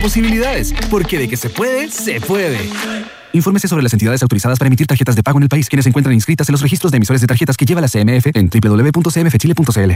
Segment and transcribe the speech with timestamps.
[0.00, 2.58] posibilidades, porque de que se puede, se puede.
[3.32, 5.90] Infórmese sobre las entidades autorizadas para emitir tarjetas de pago en el país, quienes se
[5.90, 9.92] encuentran inscritas en los registros de emisores de tarjetas que lleva la CMF en www.cmfchile.cl.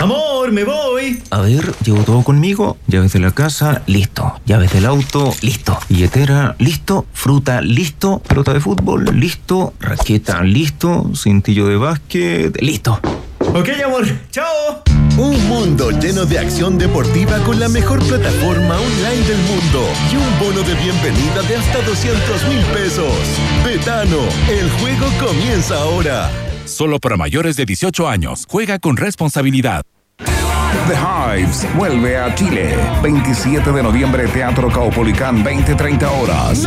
[0.00, 1.22] Amor, me voy.
[1.30, 2.78] A ver, llevo todo conmigo.
[2.86, 4.40] Llaves de la casa, listo.
[4.46, 5.78] Llaves del auto, listo.
[5.88, 7.06] Billetera, listo.
[7.12, 8.20] Fruta, listo.
[8.20, 9.74] Pelota de fútbol, listo.
[9.80, 11.10] Raqueta, listo.
[11.14, 13.00] Cintillo de básquet, listo.
[13.54, 14.06] Ok, amor.
[14.30, 14.82] Chao.
[15.18, 20.38] Un mundo lleno de acción deportiva con la mejor plataforma online del mundo y un
[20.38, 23.12] bono de bienvenida de hasta 200 mil pesos.
[23.62, 24.16] Betano,
[24.48, 26.30] el juego comienza ahora.
[26.64, 28.46] Solo para mayores de 18 años.
[28.48, 29.82] Juega con responsabilidad.
[30.88, 32.74] The Hives vuelve a Chile.
[33.02, 36.66] 27 de noviembre, Teatro Caupolicán, 20-30 horas.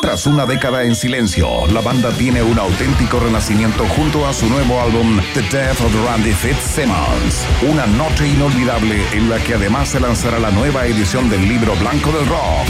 [0.00, 4.80] Tras una década en silencio, la banda tiene un auténtico renacimiento junto a su nuevo
[4.80, 7.46] álbum The Death of Randy Fitzsimmons.
[7.68, 12.12] Una noche inolvidable en la que además se lanzará la nueva edición del libro blanco
[12.12, 12.68] del rock.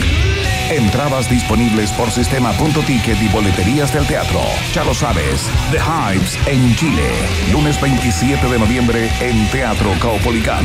[0.70, 4.40] Entradas disponibles por sistema.ticket y boleterías del teatro.
[4.73, 7.10] Ya lo sabes, The Hives en Chile.
[7.52, 10.65] Lunes 27 de noviembre en Teatro Caupolicán.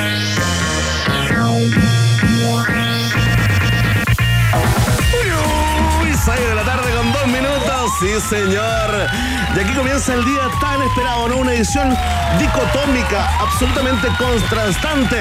[8.01, 9.07] Sí, señor.
[9.55, 11.37] Y aquí comienza el día tan esperado, ¿no?
[11.37, 11.95] Una edición
[12.39, 15.17] dicotómica, absolutamente contrastante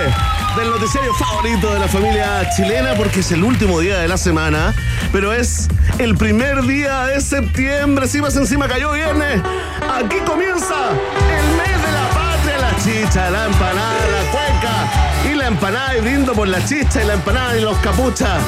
[0.56, 4.72] del noticiario favorito de la familia chilena, porque es el último día de la semana,
[5.12, 5.68] pero es
[5.98, 8.08] el primer día de septiembre.
[8.08, 9.42] Si más encima cayó viernes.
[9.82, 15.48] Aquí comienza el mes de la patria, la chicha, la empanada, la cueca y la
[15.48, 18.40] empanada y brindo por la chicha y la empanada y los capuchas.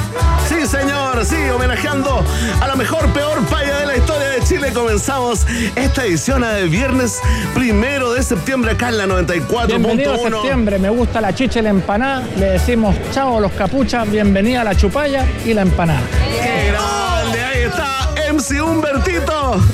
[0.48, 2.24] Sí, señor, sí, homenajeando
[2.60, 4.72] a la mejor, peor paya de la historia Chile.
[4.72, 7.20] Comenzamos esta edición de viernes
[7.54, 10.30] primero de septiembre acá en la Bienvenido a 94.1.
[10.32, 12.22] septiembre, me gusta la chicha y la empanada.
[12.36, 16.00] Le decimos chao a los capuchas, bienvenida a la chupalla y la empanada.
[16.30, 17.44] ¡Qué grande!
[17.44, 19.60] Ahí está MC Humbertito.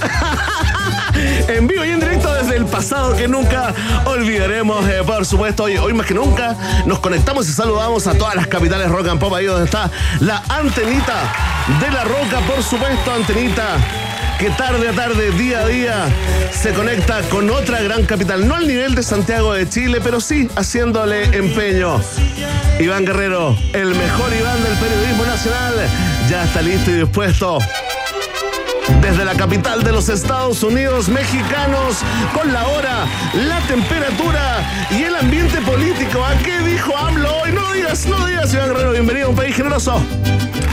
[1.49, 3.75] En vivo y en directo desde el pasado que nunca
[4.05, 4.89] olvidaremos.
[4.89, 6.55] eh, por supuesto, hoy, hoy más que nunca
[6.87, 9.91] nos conectamos y saludamos a todas las capitales rock and pop ahí donde está
[10.21, 11.15] la antenita
[11.81, 13.79] de la roca, por supuesto, antenita
[14.39, 16.07] que tarde a tarde, día a día,
[16.51, 18.47] se conecta con otra gran capital.
[18.47, 22.01] No al nivel de Santiago de Chile, pero sí haciéndole empeño.
[22.81, 25.75] Iván Guerrero, el mejor Iván del periodismo nacional,
[26.29, 27.59] ya está listo y dispuesto
[29.03, 31.99] desde la capital de los Estados Unidos mexicanos,
[32.35, 36.25] con la hora, la temperatura y el ambiente político.
[36.25, 37.53] ¿A qué dijo AMLO hoy?
[37.53, 40.03] No digas, no digas, Iván Guerrero, bienvenido a un país generoso.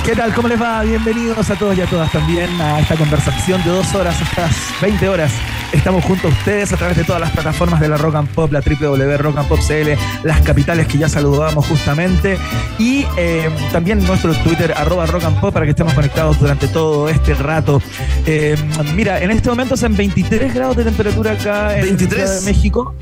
[0.06, 0.36] ¿Qué tal?
[0.36, 0.84] ¿Cómo les va?
[0.84, 5.10] Bienvenidos a todos y a todas también a esta conversación de dos horas, estas 20
[5.10, 5.32] horas.
[5.74, 8.52] Estamos junto a ustedes a través de todas las plataformas de la Rock and Pop,
[8.52, 12.38] la www.rockandpopcl, las capitales que ya saludamos justamente
[12.78, 17.10] y eh, también nuestro Twitter arroba Rock and Pop para que estemos conectados durante todo
[17.10, 17.82] este rato.
[18.28, 18.56] Eh,
[18.94, 22.14] mira, en este momento son 23 grados de temperatura acá en 23.
[22.14, 22.96] Ciudad de México.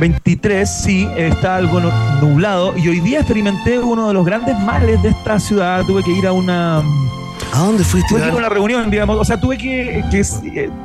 [0.00, 2.76] 23, sí, está algo nu- nublado.
[2.76, 5.84] Y hoy día experimenté uno de los grandes males de esta ciudad.
[5.84, 6.78] Tuve que ir a una.
[7.52, 9.16] ¿A dónde fuiste, Tuve que ir a una reunión, digamos.
[9.18, 10.04] O sea, tuve que.
[10.10, 10.24] que,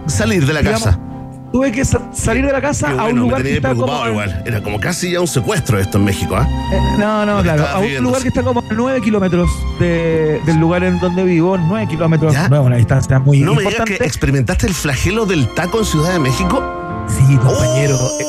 [0.07, 0.99] Salir de la digamos, casa.
[1.51, 4.07] Tuve que sa- salir de la casa a un lugar que está como.
[4.07, 4.41] igual.
[4.43, 6.47] Era como casi ya un secuestro esto en México, ¿ah?
[6.71, 7.67] Eh, no, no, Lo claro.
[7.67, 9.47] A un viviendo, lugar que está como a 9 kilómetros
[9.79, 11.55] de- del lugar en donde vivo.
[11.59, 12.33] 9 kilómetros.
[12.33, 12.49] ¿Ya?
[12.49, 13.99] No es una distancia muy No me digas importante.
[13.99, 16.63] que experimentaste el flagelo del taco en Ciudad de México.
[17.07, 17.97] Sí, compañero.
[18.19, 18.25] Eh,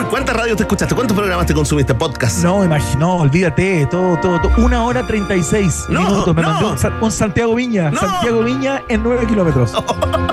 [0.00, 0.94] Uy, ¿cuántas radios te escuchaste?
[0.94, 1.94] ¿Cuántos programas te consumiste?
[1.94, 2.42] Podcast.
[2.42, 4.52] No, imagino, olvídate, todo, todo, todo.
[4.64, 6.34] Una hora 36 No, minutos.
[6.34, 6.48] Me no.
[6.52, 7.90] mandé un, Sa- un Santiago Viña.
[7.90, 8.00] No.
[8.00, 9.72] Santiago Viña en 9 kilómetros.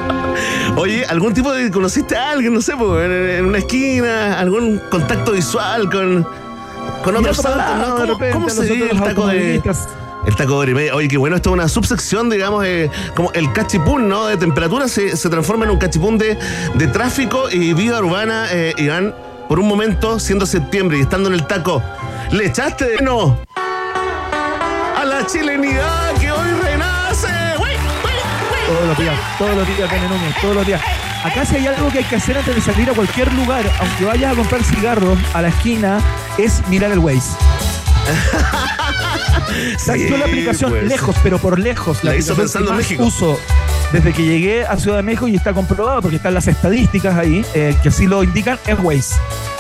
[0.78, 1.72] Oye, ¿algún tipo de.
[1.72, 4.40] conociste a alguien, no sé, en, en una esquina?
[4.40, 6.26] ¿Algún contacto visual con,
[7.04, 7.96] con otros ¿no?
[7.96, 9.62] de ¿Cómo, repente, cómo los se otros el taco de.
[10.26, 10.96] El taco de y media.
[10.96, 14.26] Oye, qué bueno, esto es una subsección, digamos, eh, como el cachipún, ¿no?
[14.28, 16.38] De temperatura se, se transforma en un cachipún de,
[16.76, 18.48] de tráfico y vida urbana.
[18.52, 19.16] Eh, Iván,
[19.48, 21.82] por un momento, siendo septiembre y estando en el taco,
[22.32, 23.40] le echaste de no
[24.98, 27.28] a la chilenidad que hoy renace.
[27.60, 27.70] ¡Uy,
[28.68, 30.82] Todos los días, todos los días, Núñez, todos los días.
[31.24, 34.06] Acá si hay algo que hay que hacer antes de salir a cualquier lugar, aunque
[34.06, 36.00] vayas a comprar cigarros a la esquina,
[36.38, 37.38] es mirar el Waze.
[39.78, 40.84] Sí, Yo la aplicación pues.
[40.88, 42.04] lejos, pero por lejos.
[42.04, 43.04] La hizo aplicación pensando en México.
[43.04, 43.40] Uso
[43.92, 47.46] desde que llegué a Ciudad de México y está comprobado porque están las estadísticas ahí
[47.54, 49.16] eh, que así lo indican, es Waze.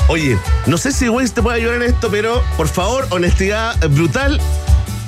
[0.09, 4.39] Oye, no sé si Waze te puede ayudar en esto, pero por favor, honestidad brutal.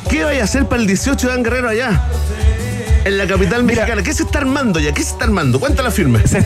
[0.10, 2.02] ¿Qué vaya a hacer para el 18 de An Guerrero allá?
[3.06, 3.82] En la capital Mira.
[3.82, 4.04] mexicana.
[4.04, 4.94] ¿Qué se está armando ya?
[4.94, 5.60] ¿Qué se está armando?
[5.60, 6.26] Cuéntala firme.
[6.28, 6.46] Se,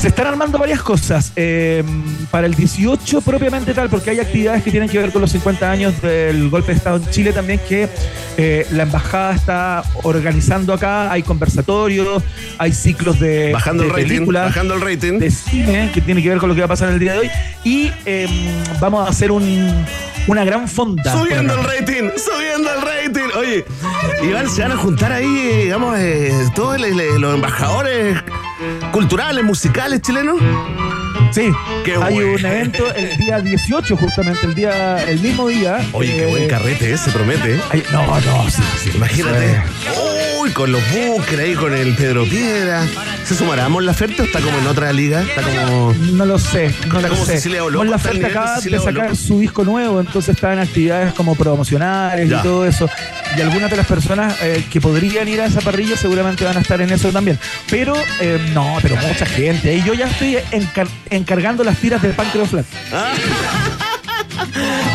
[0.00, 1.32] se están armando varias cosas.
[1.36, 1.84] eh,
[2.30, 5.70] para el 18 propiamente tal, porque hay actividades que tienen que ver con los 50
[5.70, 7.88] años del golpe de Estado en Chile también, que
[8.36, 11.10] eh, la embajada está organizando acá.
[11.12, 12.22] Hay conversatorios,
[12.58, 14.08] hay ciclos de, Bajando de el rating.
[14.08, 15.18] películas, Bajando el rating.
[15.18, 17.12] de cine, que tiene que ver con lo que va a pasar en el día
[17.12, 17.30] de hoy.
[17.64, 18.26] Y eh,
[18.80, 19.84] vamos a hacer un,
[20.26, 21.12] una gran fonda.
[21.12, 23.38] Subiendo el rating, subiendo el rating.
[23.38, 23.64] Oye,
[24.22, 28.16] Iván, se van a juntar ahí, digamos, eh, todos los embajadores
[28.92, 30.40] culturales, musicales chilenos.
[31.32, 31.52] Sí,
[31.84, 35.78] Qué hay un evento el día 18, justamente, el día, el mismo día.
[35.92, 37.54] Oye, qué eh, buen carrete ese, promete.
[37.54, 37.84] ¿eh?
[37.92, 38.90] no, no, sí, sí.
[38.94, 39.52] Imagínate.
[39.52, 42.86] Eh, Uy, con los búnkeres ahí, con el Pedro Piedra.
[43.26, 45.22] ¿Se sumará Mon Laferte o está como en otra liga?
[45.22, 45.92] Está como.
[46.12, 47.32] No lo sé, no Está lo como sé.
[47.32, 51.34] Cecilia Olo- Mon Laferte acaba de sacar su disco nuevo, entonces está en actividades como
[51.34, 52.40] promocionales Ya.
[52.40, 52.88] y todo eso.
[53.36, 56.60] Y algunas de las personas eh, que podrían ir a esa parrilla seguramente van a
[56.60, 57.38] estar en eso también.
[57.68, 59.76] Pero eh, no, pero mucha gente.
[59.76, 62.64] Y yo ya estoy encar- encargando las tiras del Pancreo Flat.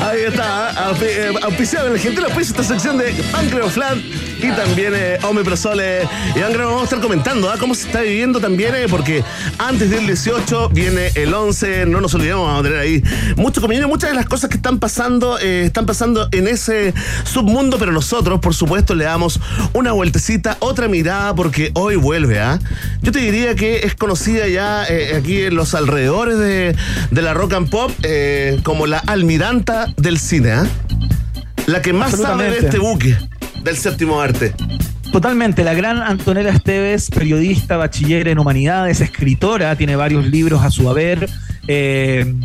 [0.01, 4.51] Ahí está, aupi- eh, auspiciado en el gentil auspicio esta sección de Pancreo Flat y
[4.51, 5.79] también eh, Omeprazol.
[5.81, 7.55] eh, y Guerrero, vamos a estar comentando ¿ah?
[7.59, 9.23] cómo se está viviendo también, eh, porque
[9.57, 13.03] antes del 18 viene el 11, no nos olvidemos, vamos a tener ahí
[13.37, 16.93] mucho comienzo, muchas de las cosas que están pasando, eh, están pasando en ese
[17.23, 19.39] submundo, pero nosotros, por supuesto, le damos
[19.73, 22.59] una vueltecita, otra mirada, porque hoy vuelve, ¿ah?
[23.01, 26.75] Yo te diría que es conocida ya eh, aquí en los alrededores de,
[27.11, 27.91] de la rock and pop
[28.63, 30.67] como la almiranta del cine, ¿ah?
[31.67, 33.17] La que más sabe de este buque
[33.63, 34.53] del séptimo arte.
[35.11, 40.89] Totalmente, la gran Antonella Esteves, periodista, bachiller en humanidades, escritora, tiene varios libros a su
[40.89, 41.29] haber.
[41.67, 42.35] eh,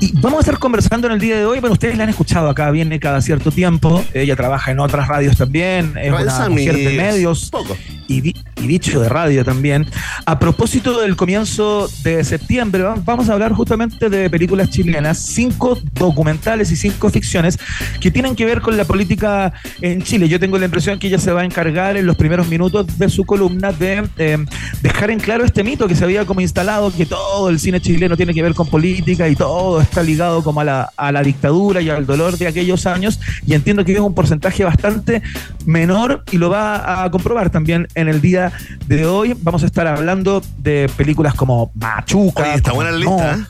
[0.00, 1.60] y vamos a estar conversando en el día de hoy.
[1.60, 4.04] Bueno, ustedes la han escuchado acá, viene cada cierto tiempo.
[4.12, 7.76] Ella trabaja en otras radios también, es una mujer de medios Poco.
[8.08, 8.34] y,
[8.64, 9.86] y de radio también.
[10.26, 15.78] A propósito del comienzo de septiembre, va- vamos a hablar justamente de películas chilenas, cinco
[15.92, 17.58] documentales y cinco ficciones
[18.00, 20.28] que tienen que ver con la política en Chile.
[20.28, 23.08] Yo tengo la impresión que ella se va a encargar en los primeros minutos de
[23.08, 24.38] su columna de eh,
[24.82, 28.16] dejar en claro este mito que se había como instalado, que todo el cine chileno
[28.16, 31.80] tiene que ver con política y todo está ligado como a la, a la dictadura
[31.80, 33.20] y al dolor de aquellos años.
[33.46, 35.22] Y entiendo que es un porcentaje bastante
[35.66, 38.52] menor y lo va a comprobar también en el día
[38.86, 39.34] de hoy.
[39.42, 42.42] Vamos a estar hablando de películas como Machuca.
[42.42, 43.44] Oye, está como buena la lista, ¿eh?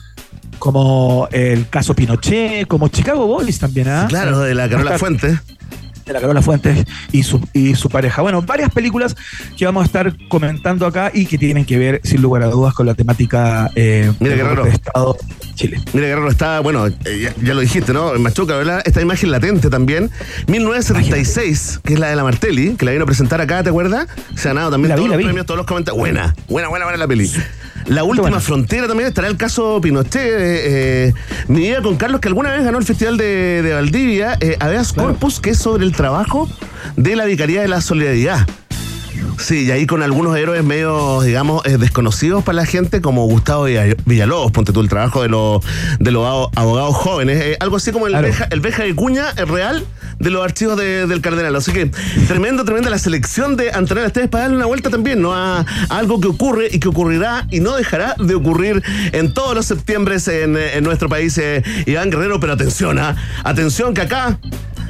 [0.59, 4.05] Como el caso Pinochet, como Chicago Boys también, ¿ah?
[4.09, 5.27] Claro, de la Carola Está- Fuente.
[6.05, 8.21] de la Carola Fuentes y su, y su pareja.
[8.21, 9.15] Bueno, varias películas
[9.57, 12.73] que vamos a estar comentando acá y que tienen que ver, sin lugar a dudas,
[12.73, 15.17] con la temática eh, Mira, golpe de Estado
[15.55, 15.79] Chile.
[15.93, 18.13] Mira, Guerrero, está, bueno, eh, ya, ya lo dijiste, ¿no?
[18.15, 18.81] En Machuca, ¿verdad?
[18.85, 20.11] Esta imagen latente también.
[20.47, 24.07] 1976, que es la de la Martelli, que la vino a presentar acá, ¿te acuerdas?
[24.35, 25.23] Se ha ganado también La todos los vi.
[25.23, 25.97] premios, todos los comentarios.
[25.99, 27.31] Buena, buena, buena, buena la peli.
[27.87, 30.15] La última frontera también estará el caso Pinochet.
[30.15, 30.29] eh,
[31.09, 31.13] eh,
[31.47, 34.83] mi vida con Carlos, que alguna vez ganó el Festival de, de Valdivia, eh, Claro.
[34.95, 36.49] Corpus, que es sobre el trabajo
[36.97, 38.47] de la Vicaría de la Solidaridad.
[39.37, 43.65] Sí, y ahí con algunos héroes medio, digamos, eh, desconocidos para la gente, como Gustavo
[43.65, 45.61] Villa- Villalobos, ponte tú el trabajo de los,
[45.99, 48.27] de los abo- abogados jóvenes, eh, algo así como el, Claro.
[48.27, 49.85] Beja, el Beja de Cuña eh, real
[50.19, 51.55] de los archivos de- del Cardenal.
[51.55, 51.91] Así que
[52.27, 55.33] tremendo, tremenda la selección de Antonella Esteves para darle una vuelta también, ¿no?
[55.33, 55.65] A, a
[55.97, 60.27] algo que ocurre y que ocurrirá y no dejará de ocurrir en todos los septiembres
[60.27, 63.15] en, en nuestro país, eh, Iván Guerrero, pero atención, ¿ah?
[63.43, 64.39] atención que acá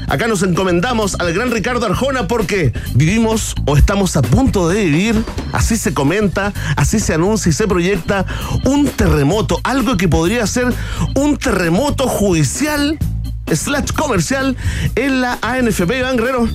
[0.07, 5.23] Acá nos encomendamos al gran Ricardo Arjona porque vivimos o estamos a punto de vivir,
[5.51, 8.25] así se comenta, así se anuncia y se proyecta,
[8.65, 10.73] un terremoto, algo que podría ser
[11.15, 12.99] un terremoto judicial
[13.51, 14.55] slash comercial
[14.95, 16.47] en la ANFP, Iván Guerrero.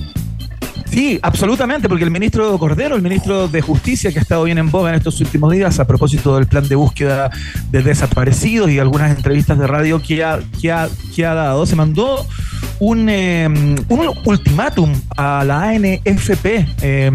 [0.89, 4.69] Sí, absolutamente, porque el ministro Cordero, el ministro de Justicia, que ha estado bien en
[4.69, 7.31] boga en estos últimos días a propósito del plan de búsqueda
[7.69, 11.77] de desaparecidos y algunas entrevistas de radio que ha, que ha, que ha dado, se
[11.77, 12.27] mandó
[12.81, 17.11] un, eh, un ultimátum a la ANFP eh,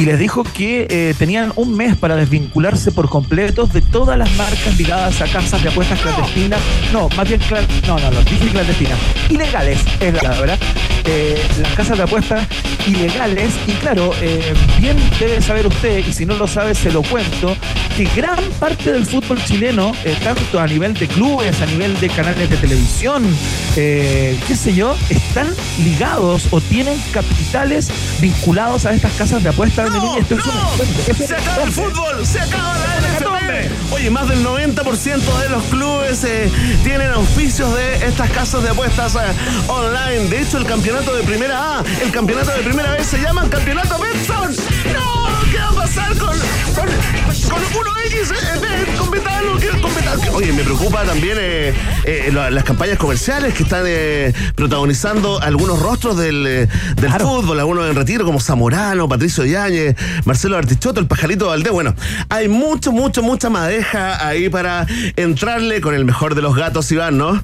[0.00, 4.34] y les dijo que eh, tenían un mes para desvincularse por completo de todas las
[4.36, 6.58] marcas ligadas a casas de apuestas clandestinas.
[6.90, 7.38] No, más bien,
[7.86, 8.98] no, no, no, dije clandestinas.
[9.28, 10.58] Ilegales, es la verdad.
[11.04, 12.46] Eh, las casas de apuestas
[12.86, 13.52] ilegales.
[13.66, 17.54] Y claro, eh, bien debe saber usted, y si no lo sabe, se lo cuento,
[17.94, 19.92] que gran parte del fútbol chileno,
[20.24, 23.22] tanto a nivel de clubes, a nivel de canales de televisión,
[23.74, 27.88] qué sé yo, están ligados o tienen capitales
[28.20, 30.16] vinculados a estas casas de apuestas no,
[31.26, 33.92] se acaba el fútbol, se acaba la NFP.
[33.92, 36.50] Oye, más del 90% de los clubes eh,
[36.84, 39.18] tienen auspicios de estas casas de apuestas eh,
[39.68, 40.28] online.
[40.28, 43.98] De hecho, el campeonato de primera A, el campeonato de primera B se llama Campeonato
[43.98, 44.54] Betson.
[45.50, 46.38] ¿Qué va a pasar con,
[46.74, 48.32] con, 1X?
[48.32, 51.38] Eh, con Oye, me preocupa también
[52.32, 53.84] las campañas comerciales que están
[54.54, 61.00] protagonizando algunos rostros del, del fútbol, algunos en retiro como Zamorano, Patricio Yáñez, Marcelo Artichoto,
[61.00, 61.72] el pajarito Valdés.
[61.72, 61.94] Bueno,
[62.28, 67.18] hay mucho, mucho, mucha madeja ahí para entrarle con el mejor de los gatos, Iván,
[67.18, 67.42] ¿no?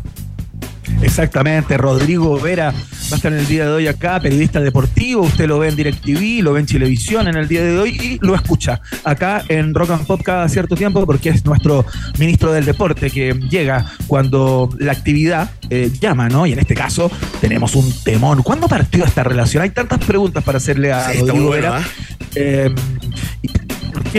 [1.03, 5.47] Exactamente, Rodrigo Vera va a estar en el día de hoy acá, periodista deportivo, usted
[5.47, 8.35] lo ve en DirecTV, lo ve en Televisión en el día de hoy y lo
[8.35, 11.85] escucha acá en Rock and Pop cada cierto tiempo porque es nuestro
[12.19, 16.47] ministro del deporte que llega cuando la actividad eh, llama, ¿no?
[16.47, 17.11] Y en este caso
[17.41, 18.43] tenemos un temón.
[18.43, 19.63] ¿Cuándo partió esta relación?
[19.63, 21.81] Hay tantas preguntas para hacerle a Rodrigo Vera.
[21.81, 22.75] ¿eh?
[22.75, 22.96] ¿por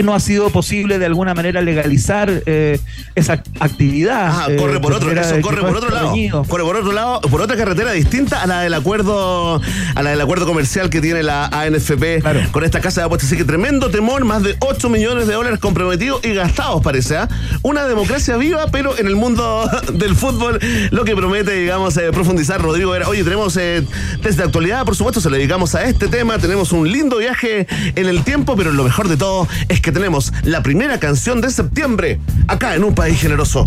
[0.02, 2.78] no ha sido posible de alguna manera legalizar eh,
[3.14, 4.28] esa actividad?
[4.28, 6.14] Ah, corre por otro, eso corre por otro lado.
[6.48, 9.60] Corre por otro lado, por otra carretera distinta a la del acuerdo,
[9.94, 13.28] a la del acuerdo comercial que tiene la ANFP con esta casa de apuestas.
[13.28, 17.16] Así que tremendo temor, más de 8 millones de dólares comprometidos y gastados, parece.
[17.16, 17.28] ¿ah?
[17.62, 20.58] Una democracia viva, pero en el mundo del fútbol,
[20.90, 23.84] lo que promete, digamos, eh, profundizar Rodrigo era, oye, tenemos eh,
[24.22, 28.06] desde actualidad, por supuesto, se le dedicamos a este tema, tenemos un lindo viaje en
[28.06, 32.20] el tiempo, pero lo mejor de todo es que tenemos la primera canción de septiembre
[32.46, 33.64] acá en un país generoso.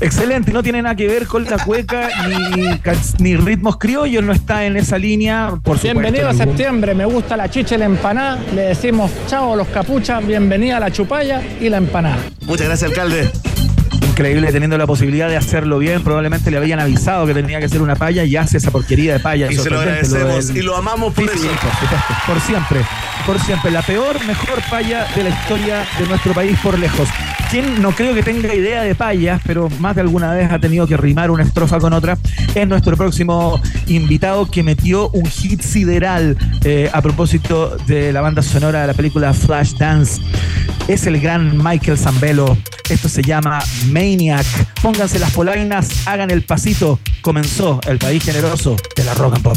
[0.00, 2.10] Excelente, no tiene nada que ver con la cueca
[3.18, 5.54] ni, ritmos criollos, no está en esa línea.
[5.62, 8.38] Por Bienvenido a septiembre, me gusta la chicha y la empanada.
[8.54, 12.18] Le decimos chao a los capuchas, bienvenida a la chupalla y la empanada.
[12.46, 13.30] Muchas gracias, alcalde
[14.16, 16.02] increíble teniendo la posibilidad de hacerlo bien.
[16.02, 19.20] Probablemente le habían avisado que tenía que ser una palla y hace esa porquería de
[19.20, 19.52] palla.
[19.52, 21.46] Y se lo agradecemos y lo amamos por eso.
[22.26, 22.80] por siempre,
[23.26, 23.70] por siempre.
[23.70, 27.10] La peor, mejor palla de la historia de nuestro país por lejos.
[27.50, 30.86] Quien no creo que tenga idea de payas, pero más de alguna vez ha tenido
[30.86, 32.18] que rimar una estrofa con otra,
[32.54, 38.42] es nuestro próximo invitado que metió un hit sideral eh, a propósito de la banda
[38.42, 40.20] sonora de la película Flash Dance.
[40.88, 42.56] Es el gran Michael Zambello.
[42.90, 43.60] Esto se llama
[43.90, 44.46] Maniac.
[44.82, 46.98] Pónganse las polainas, hagan el pasito.
[47.20, 49.56] Comenzó el país generoso de la rock and pop.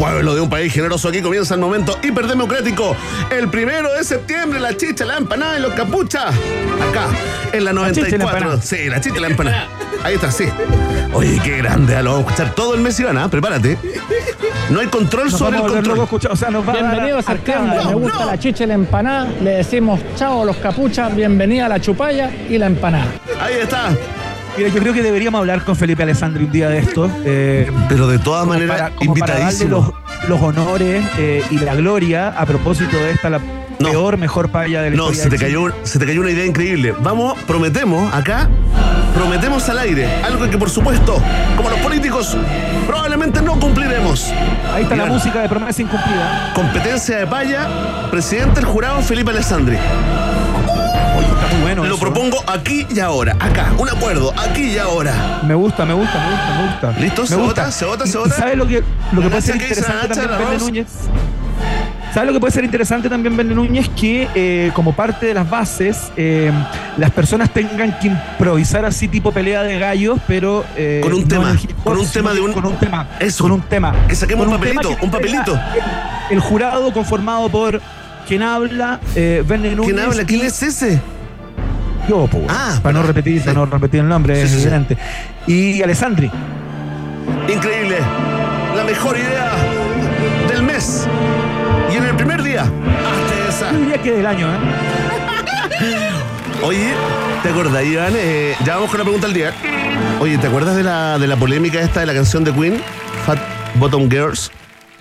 [0.00, 2.96] Pueblo de un país generoso, aquí comienza el momento hiperdemocrático.
[3.30, 6.34] El primero de septiembre, la chicha, la empanada y los capuchas.
[6.88, 7.08] Acá,
[7.52, 8.38] en la chicha y la 94.
[8.38, 8.62] empanada.
[8.62, 9.68] sí, la chicha y la empanada.
[10.02, 10.46] Ahí está, sí.
[11.12, 13.76] Oye, qué grande, ah, lo vamos a escuchar todo el mes, Ivana, prepárate.
[14.70, 15.98] No hay control Nos sobre el control.
[16.30, 18.24] o sea, nos va Bienvenidos a septiembre, me no, gusta no.
[18.24, 22.30] la chicha y la empanada, le decimos chao a los capuchas, bienvenida a la chupalla
[22.48, 23.12] y la empanada.
[23.38, 23.90] Ahí está.
[24.56, 27.10] Mira, yo creo que deberíamos hablar con Felipe Alessandri un día de esto.
[27.24, 29.94] eh, Pero de todas maneras, como para darle invitadísimo.
[30.20, 33.38] los, los honores eh, y la gloria a propósito de esta, la
[33.78, 33.90] No.
[33.90, 36.94] peor, mejor paella de la No, se te, cayó, se te cayó una idea increíble.
[37.00, 38.50] Vamos, prometemos acá,
[39.14, 41.16] prometemos al aire, algo que por supuesto,
[41.56, 42.36] como los políticos,
[42.86, 44.30] probablemente no cumpliremos.
[44.74, 46.52] Ahí está la música de promesa incumplida.
[46.54, 47.66] Competencia de paya,
[48.10, 49.78] presidente del jurado Felipe Alessandri.
[51.16, 51.84] Oye, está muy bueno.
[51.84, 52.00] Lo eso.
[52.00, 55.40] propongo aquí y ahora, acá, un acuerdo, aquí y ahora.
[55.44, 57.00] Me gusta, me gusta, me gusta, me gusta.
[57.00, 57.26] ¿Listo?
[57.26, 57.70] ¿Se vota?
[57.70, 58.06] ¿Se vota?
[58.06, 58.34] ¿Se ¿Y vota?
[58.34, 60.60] ¿Sabes lo que, lo que La puede ser Nacha, ¿qué dice la interesante también?
[60.60, 60.86] Núñez?
[62.14, 63.88] ¿Sabes lo que puede ser interesante también, Berne Núñez?
[63.90, 66.50] Que eh, como parte de las bases, eh,
[66.96, 70.64] las personas tengan que improvisar así tipo pelea de gallos, pero...
[70.76, 73.06] eh, Con un no tema, con un tema de un- Con un tema.
[73.20, 73.44] Eso.
[73.44, 73.94] Con un tema.
[74.08, 75.58] Que saquemos un papelito, un papelito.
[76.30, 77.80] el jurado conformado por
[78.26, 79.78] quien habla, eh, Núñez.
[79.84, 80.24] ¿Quién habla?
[80.24, 81.00] ¿Quién es ese?
[82.08, 84.62] Yo, po, Ah, para no repetir, para no repetir el nombre, Sí, es sí, sí.
[84.64, 84.96] evidente.
[85.46, 86.30] Y Alessandri.
[87.52, 87.96] Increíble.
[88.76, 89.52] La mejor idea
[90.48, 91.06] del mes.
[91.92, 93.72] Y en el primer día, hasta esa.
[93.72, 94.58] Yo diría que del año, ¿eh?
[96.62, 96.92] Oye,
[97.42, 98.12] ¿te acordás, Iván?
[98.16, 99.52] Eh, ya vamos con la pregunta del día.
[100.20, 102.80] Oye, ¿te acuerdas de la, de la polémica esta de la canción de Queen,
[103.26, 103.38] Fat
[103.76, 104.50] Bottom Girls?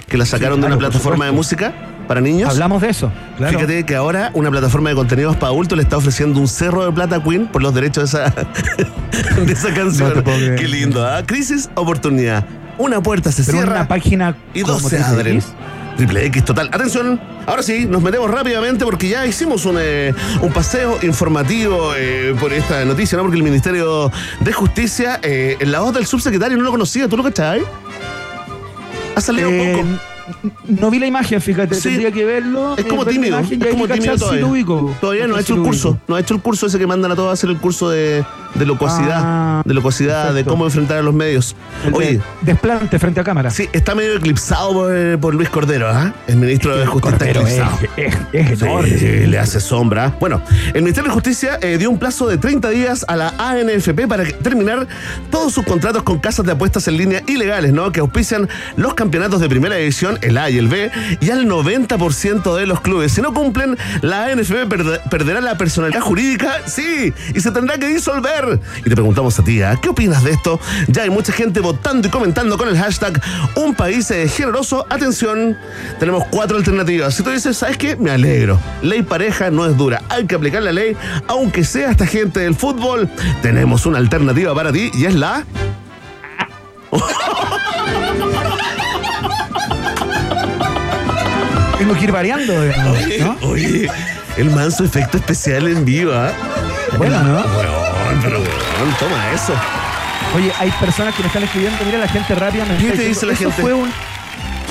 [0.08, 1.74] Que la sacaron Sí, de una plataforma de música
[2.10, 2.50] para niños.
[2.50, 3.12] Hablamos de eso.
[3.38, 3.54] Claro.
[3.60, 6.91] Fíjate que ahora una plataforma de contenidos para adultos le está ofreciendo un cerro de
[6.91, 8.34] plata a Queen por los derechos de esa,
[9.45, 10.15] de esa canción.
[10.17, 10.24] No.
[10.24, 11.22] Qué lindo, ¿ah?
[11.26, 12.43] Crisis, oportunidad.
[12.80, 15.36] Una puerta se Pero cierra una página y dos se Triple abren.
[15.38, 15.54] X.
[15.98, 16.69] Triple X total.
[16.72, 22.34] Atención, ahora sí, nos metemos rápidamente porque ya hicimos un, eh, un paseo informativo eh,
[22.39, 23.24] por esta noticia, ¿no?
[23.24, 27.17] Porque el Ministerio de Justicia, eh, en la voz del subsecretario no lo conocía, ¿tú
[27.17, 27.62] lo cachai?
[29.15, 29.88] Ha salido Eh, poco.
[30.68, 31.89] No vi la imagen, fíjate, Sí.
[31.89, 32.76] tendría que verlo.
[32.78, 34.46] Es eh, como la tímido, es como tímido todavía.
[34.46, 34.96] ubico.
[35.02, 37.15] Todavía no ha hecho el curso, no ha hecho el curso ese que mandan a
[37.15, 38.24] todos a hacer el curso de,
[38.56, 41.56] de locuacidad, Ah, de locuacidad, de cómo enfrentar a los medios.
[41.86, 43.50] El de Oye, desplante frente a cámara.
[43.50, 46.14] sí, está medio eclipsado por, por Luis Cordero, ¿ah?
[46.28, 48.84] El ministro de Justicia está es, eclipsado.
[48.86, 50.14] es, Sí, le hace sombra.
[50.20, 50.42] Bueno,
[50.74, 54.24] el Ministerio de Justicia eh, dio un plazo de 30 días a la ANFP para
[54.26, 54.88] terminar
[55.30, 57.92] todos sus contratos con casas de apuestas en línea ilegales, ¿no?
[57.92, 62.56] Que auspician los campeonatos de primera división, el A y el B, y al 90%
[62.56, 63.12] de los clubes.
[63.12, 67.88] Si no cumplen, la ANFP perde- perderá la personalidad jurídica, sí, y se tendrá que
[67.88, 68.38] disolver.
[68.80, 69.78] Y te preguntamos a ti, ¿ah?
[69.82, 70.60] ¿qué opinas de esto?
[70.88, 73.21] Ya hay mucha gente votando y comentando con el hashtag
[73.56, 74.86] Un país generoso.
[74.89, 75.58] Atención,
[75.99, 77.13] tenemos cuatro alternativas.
[77.15, 77.95] Si tú dices, ¿sabes qué?
[77.95, 78.60] Me alegro.
[78.82, 80.02] Ley pareja no es dura.
[80.10, 80.95] Hay que aplicar la ley,
[81.28, 83.10] aunque sea esta gente del fútbol.
[83.41, 85.45] Tenemos una alternativa para ti y es la...
[91.78, 93.47] Tengo que ir variando, ¿no?
[93.47, 93.89] Oye,
[94.38, 96.32] el manso efecto especial en vivo, ¿ah?
[96.97, 97.36] Bueno, ¿no?
[97.36, 99.54] Weón, pero weón, toma eso.
[100.36, 102.84] Oye, hay personas que me están escribiendo, mira la gente rápidamente.
[102.84, 103.62] ¿Qué te dice la Eso gente?
[103.62, 103.91] fue un.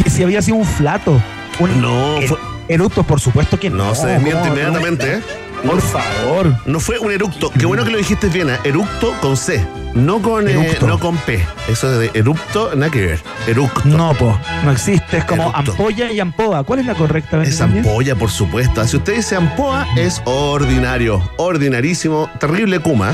[0.02, 1.20] Que si había sido un flato.
[1.58, 3.86] Un No, er- fue- eructo, por supuesto que no.
[3.86, 5.22] No, se desmiente inmediatamente, ¿eh?
[5.64, 6.54] Por favor.
[6.66, 7.50] No fue un eructo.
[7.50, 8.58] Qué bueno que lo dijiste bien, ¿ah?
[8.64, 10.86] eructo con C, no con, eh, Eructo.
[10.86, 11.44] no con P.
[11.68, 13.20] Eso de eructo, nada que ver.
[13.46, 13.82] Eructo.
[13.84, 15.18] No, po, no existe.
[15.18, 15.72] Es como Eructo.
[15.72, 16.62] ampolla y ampoa.
[16.64, 17.42] ¿Cuál es la correcta?
[17.42, 17.78] Es Benjamín?
[17.78, 18.86] ampolla, por supuesto.
[18.86, 23.12] Si usted dice ampoa, es ordinario, ordinarísimo, terrible Kuma.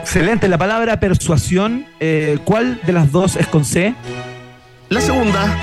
[0.00, 0.48] Excelente.
[0.48, 3.94] La palabra persuasión, eh, ¿cuál de las dos es con C?
[4.88, 5.56] La segunda.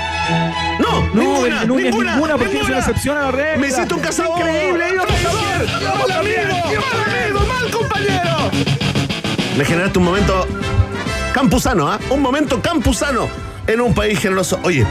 [0.80, 2.70] No, No, ninguna, Núñez, ninguna, ninguna, porque es ninguna.
[2.70, 3.58] una excepción a la regla.
[3.58, 4.40] Me hiciste un cazador.
[4.40, 5.98] Increíble, cazador.
[5.98, 8.52] Mal amigo, mal amigo, mal compañero.
[9.58, 10.48] Me generaste un momento
[11.34, 12.00] campusano, ¿ah?
[12.10, 13.28] Un momento campusano
[13.66, 14.60] en un país generoso.
[14.64, 14.86] Oye,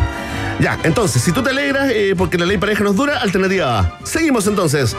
[0.58, 3.98] ya, entonces, si tú te alegras eh, porque la ley pareja nos dura, alternativa A.
[4.04, 4.96] Seguimos entonces.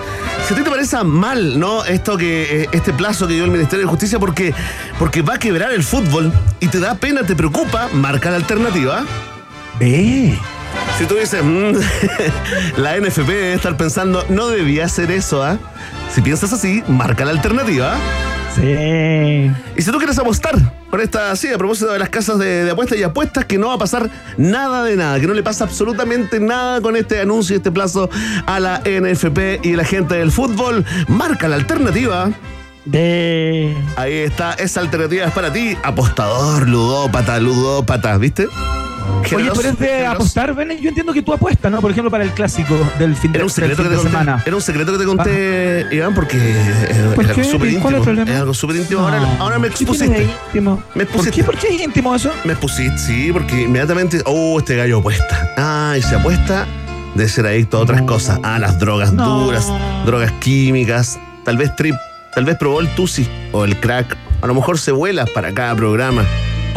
[0.47, 1.83] Si a ti te parece mal, ¿no?
[1.83, 4.53] Esto que, eh, este plazo que dio el Ministerio de Justicia porque,
[4.99, 9.03] porque va a quebrar el fútbol y te da pena, te preocupa, marca la alternativa.
[9.79, 10.37] Ve.
[10.97, 11.73] Si tú dices, "Mm,
[12.77, 15.57] la NFP debe estar pensando, no debía hacer eso, ¿ah?
[16.13, 17.95] Si piensas así, marca la alternativa.
[18.55, 19.51] Sí.
[19.75, 20.55] Y si tú quieres apostar
[20.89, 23.67] con esta, sí, a propósito de las casas de, de apuestas y apuestas, que no
[23.67, 27.55] va a pasar nada de nada, que no le pasa absolutamente nada con este anuncio
[27.55, 28.09] y este plazo
[28.47, 30.83] a la NFP y la gente del fútbol.
[31.07, 32.31] Marca la alternativa.
[32.85, 33.75] De.
[33.97, 38.47] Ahí está, esa alternativa es para ti, apostador, ludópata, ludópata, ¿viste?
[39.35, 41.81] Oye, pero es de apostar, Ben, yo entiendo que tú apuestas, ¿no?
[41.81, 44.01] Por ejemplo, para el clásico del fin de, Era un, secreto fin que te de
[44.01, 44.43] conté, semana.
[44.45, 46.37] era un secreto que te conté, Iván, porque
[47.15, 48.03] ¿Por es algo súper ¿Cuál es el íntimo.
[48.03, 48.31] problema?
[48.31, 49.01] Es algo súper íntimo.
[49.01, 49.27] Ahora, No.
[49.43, 50.33] ahora me ¿Qué tiene de expusiste.
[50.47, 50.83] íntimo?
[50.95, 51.43] Me ¿Por qué?
[51.43, 52.31] ¿Por qué es íntimo eso?
[52.45, 55.53] Me expusiste, sí, porque inmediatamente, oh, este gallo apuesta.
[55.57, 56.65] Ah, y se apuesta
[57.15, 58.39] de ser adicto a otras cosas.
[58.43, 59.45] Ah, las drogas No.
[59.45, 59.67] duras,
[60.05, 61.95] drogas químicas, tal vez trip,
[62.33, 64.15] tal vez probó el tusi o el crack.
[64.41, 66.23] A lo mejor se vuela para cada programa.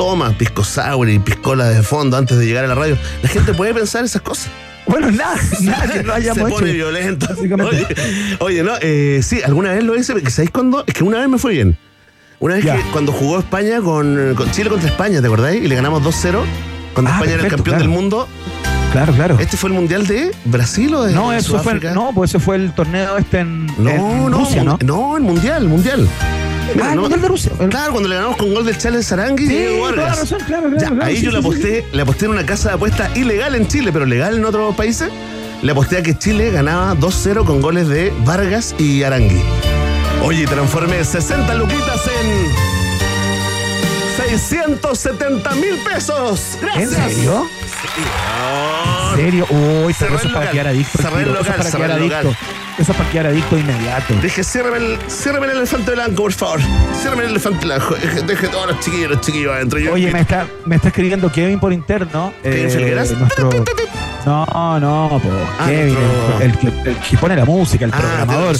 [0.00, 2.96] Toma pisco sour y piscola de fondo antes de llegar a la radio.
[3.22, 4.50] La gente puede pensar esas cosas.
[4.86, 6.74] Bueno, nada, nada que no se hayamos pone hecho.
[6.74, 7.26] violento.
[7.38, 7.86] Oye,
[8.38, 10.84] oye, no, eh, sí, alguna vez lo hice, porque ¿sabéis cuándo?
[10.86, 11.76] Es que una vez me fue bien.
[12.38, 12.76] Una vez Ya.
[12.76, 15.62] que cuando jugó España con, con Chile contra España, ¿te acordáis?
[15.62, 16.44] Y le ganamos 2-0.
[16.94, 17.78] Cuando Ah, España era el campeón claro.
[17.80, 18.28] del mundo.
[18.92, 19.36] Claro, claro.
[19.38, 21.92] ¿Este fue el mundial de Brasil o de No, eso fue, Sudáfrica?
[21.92, 24.78] no, pues ese fue el torneo este en, no, en no, Rusia, ¿no?
[24.82, 26.08] No, el mundial, el mundial.
[26.74, 27.52] Mira, Ah, el no- Mundial de Rusia.
[27.60, 30.20] El- Claro, cuando le ganamos con gol del Chale Sarangui Sí, y toda la Vargas.
[30.20, 32.30] razón, claro, claro, Ya, claro, ahí sí, yo le sí, sí, aposté, le aposté en
[32.32, 35.10] una casa de apuestas ilegal en Chile, pero legal en otros países.
[35.62, 39.40] Le aposté a que Chile ganaba 2-0 con goles de Vargas y Arangui.
[40.22, 42.50] Oye, transformé 60 luquitas en
[44.28, 46.58] 670 mil pesos.
[46.60, 47.12] ¿En Gracias.
[47.14, 47.46] serio?
[49.12, 49.46] ¿En serio?
[49.50, 50.98] Uy, Cerré eso el es para quedar adicto.
[51.02, 52.36] cerré el local, cerré el local.
[52.80, 54.14] Eso es para quedar adicto inmediato.
[54.22, 56.60] Dije, ciérrame el, elefante blanco, por favor.
[56.98, 57.94] Ciérrame el elefante blanco.
[57.94, 59.78] Deje, deje todos los chiquillos, los chiquillos adentro.
[59.78, 62.32] Yo- Oye, me está, me está escribiendo Kevin por interno.
[62.42, 63.10] eh, ¿Kevin Felgueras?
[63.18, 63.50] nuestro,
[64.24, 65.20] no, no,
[65.58, 68.56] Ah, Kevin, nuestro- el, que, el que pone la música, el Ah, programador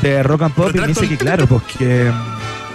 [0.00, 2.10] de Rock and Pop, y me dice que claro, pues que,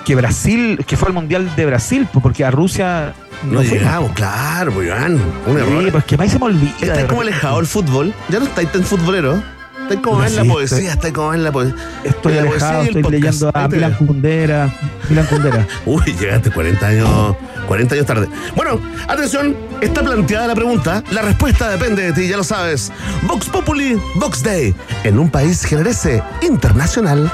[0.03, 3.65] que Brasil, que fue el mundial de Brasil, pues, porque a Rusia No fuimos.
[3.69, 4.91] llegamos, claro, pues.
[4.91, 5.83] Un error.
[5.85, 6.71] Sí, pues que más se me olvida.
[6.81, 8.13] Estáis de como alejado del fútbol.
[8.27, 9.41] Ya no estáis tan futbolero.
[9.85, 11.75] Estáis como en la Sí, poesía, estoy- como en la poesía.
[12.03, 13.93] Estoy en la alejado, poesía estoy leyendo a Milan.
[13.93, 14.75] Kundera.
[15.09, 15.67] Milan Kundera.
[15.85, 17.35] Uy, llegaste 40 años,
[17.67, 18.27] 40 años tarde.
[18.55, 21.03] Bueno, atención, está planteada la pregunta.
[21.11, 22.91] La respuesta depende de ti, ya lo sabes.
[23.27, 24.73] Vox Populi, Vox Day.
[25.03, 27.31] En un país generese internacional.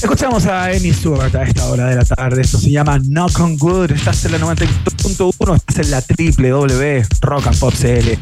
[0.00, 2.42] Escuchamos a Amy Stewart a esta hora de la tarde.
[2.42, 3.90] Esto se llama Knock on Good.
[3.92, 8.18] Estás en la 92.1, estás en la www Rock and Pop CL.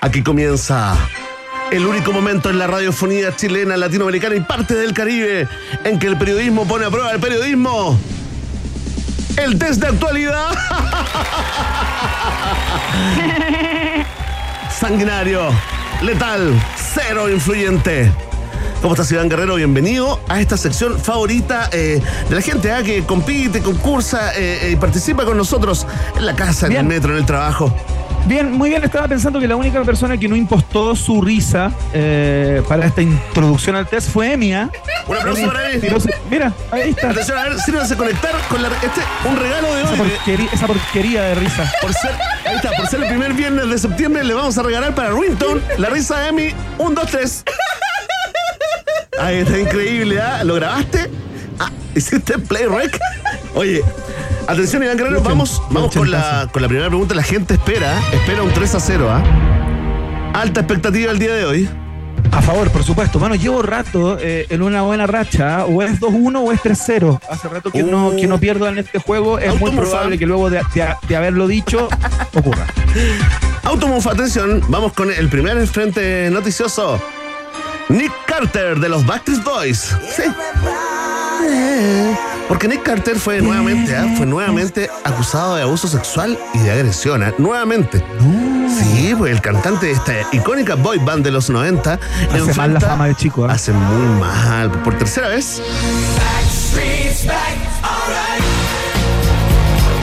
[0.00, 0.96] Aquí comienza
[1.70, 5.46] el único momento en la radiofonía chilena, latinoamericana y parte del Caribe
[5.84, 7.98] en que el periodismo pone a prueba el periodismo.
[9.36, 10.48] El test de actualidad.
[14.70, 15.50] Sanguinario,
[16.02, 16.54] letal,
[16.94, 18.10] cero influyente.
[18.80, 19.56] ¿Cómo estás, Iván Guerrero?
[19.56, 22.82] Bienvenido a esta sección favorita eh, de la gente ¿ah?
[22.82, 26.82] que compite, concursa eh, y participa con nosotros en la casa, en Bien.
[26.82, 27.74] el metro, en el trabajo.
[28.28, 28.84] Bien, muy bien.
[28.84, 33.74] Estaba pensando que la única persona que no impostó su risa eh, para esta introducción
[33.74, 34.68] al test fue Emia.
[35.06, 35.88] Un aplauso para Emi.
[36.30, 37.10] Mira, ahí está.
[37.10, 39.96] Atención, a ver, sírvanse conectar con la, este, un regalo de Esa hoy.
[39.98, 41.72] porquería, esa porquería de risa.
[41.80, 42.10] Por ser,
[42.46, 45.62] ahí está, por ser el primer viernes de septiembre, le vamos a regalar para Ringtone
[45.78, 46.54] la risa de Emi.
[46.76, 47.44] Un, dos, tres.
[49.18, 50.44] Ahí está increíble, ¿ah?
[50.44, 51.10] ¿Lo grabaste?
[51.58, 53.00] Ah, ¿hiciste play rec?
[53.54, 53.82] Oye,
[54.48, 57.14] atención, Iván Guerrero, vamos, vamos con la, con la primera pregunta.
[57.14, 59.22] La gente espera, espera un 3 a 0, ¿ah?
[60.34, 61.68] Alta expectativa el día de hoy.
[62.32, 63.18] A favor, por supuesto.
[63.18, 65.64] Bueno, llevo rato eh, en una buena racha.
[65.64, 67.20] O es 2-1 o es 3-0.
[67.30, 69.38] Hace rato que, no, que no pierdo en este juego.
[69.38, 71.88] Es muy probable que luego de, de- de haberlo dicho
[72.34, 72.66] ocurra.
[73.64, 77.00] Automufa, atención, vamos con el primer frente noticioso.
[77.88, 79.96] Nick Carter de los Backstreet Boys.
[80.14, 80.22] Sí.
[82.48, 84.06] Porque Nick Carter fue nuevamente, ¿ah?
[84.16, 87.22] fue nuevamente acusado de abuso sexual y de agresión.
[87.22, 87.32] ¿ah?
[87.36, 88.02] Nuevamente.
[88.82, 91.98] Sí, pues el cantante de esta icónica boy band de los 90
[92.32, 93.46] Hace mal la fama de chico.
[93.46, 93.52] ¿eh?
[93.52, 94.70] Hace muy mal.
[94.82, 95.60] Por tercera vez.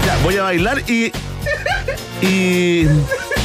[0.06, 1.12] Ya, voy a bailar y.
[2.22, 2.88] Y.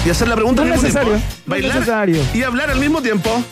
[0.05, 1.35] Y hacer la pregunta No al mismo necesario, tiempo.
[1.47, 2.23] no Bailar necesario.
[2.33, 3.43] y hablar al mismo tiempo.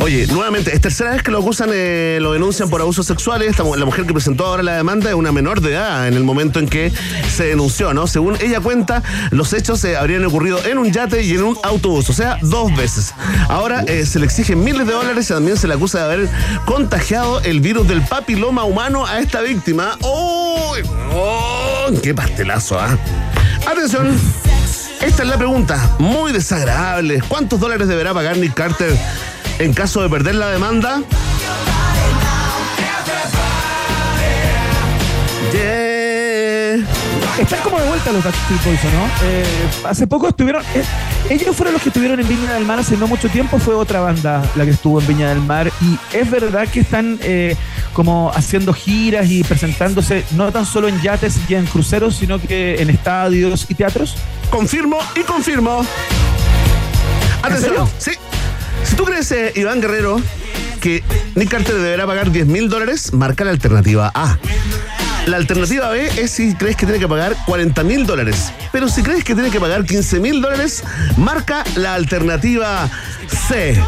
[0.00, 3.58] Oye, nuevamente, es tercera vez que lo acusan, eh, lo denuncian por abusos sexuales.
[3.58, 6.58] La mujer que presentó ahora la demanda es una menor de edad en el momento
[6.58, 6.92] en que
[7.34, 8.06] se denunció, ¿no?
[8.06, 12.08] Según ella cuenta, los hechos se habrían ocurrido en un yate y en un autobús,
[12.10, 13.14] o sea, dos veces.
[13.48, 16.28] Ahora eh, se le exigen miles de dólares y también se le acusa de haber
[16.64, 19.96] contagiado el virus del papiloma humano a esta víctima.
[20.02, 20.74] Oh
[22.02, 22.96] ¡Qué pastelazo, ah!
[23.66, 24.57] Atención.
[25.00, 27.20] Esta es la pregunta, muy desagradable.
[27.28, 28.96] ¿Cuántos dólares deberá pagar Nick Carter
[29.58, 31.02] en caso de perder la demanda?
[37.38, 39.06] Están como de vuelta los Backstreet Boys, ¿o ¿no?
[39.22, 39.44] Eh,
[39.84, 40.62] hace poco estuvieron.
[40.74, 40.82] eh,
[41.30, 43.60] ellos fueron los que estuvieron en Viña del Mar hace no mucho tiempo.
[43.60, 45.70] Fue otra banda la que estuvo en Viña del Mar.
[45.80, 47.54] Y es verdad que están eh,
[47.92, 52.82] como haciendo giras y presentándose no tan solo en yates y en cruceros, sino que
[52.82, 54.16] en estadios y teatros.
[54.50, 55.84] Confirmo y confirmo.
[57.42, 57.88] Atención.
[57.98, 58.12] Sí.
[58.84, 60.20] Si tú crees, eh, Iván Guerrero,
[60.80, 61.02] que
[61.34, 64.38] Nick Carter deberá pagar 10 mil dólares, marca la alternativa A.
[65.26, 68.50] La alternativa B es si crees que tiene que pagar 40 mil dólares.
[68.72, 70.82] Pero si crees que tiene que pagar 15 mil dólares,
[71.18, 72.88] marca la alternativa
[73.48, 73.78] C.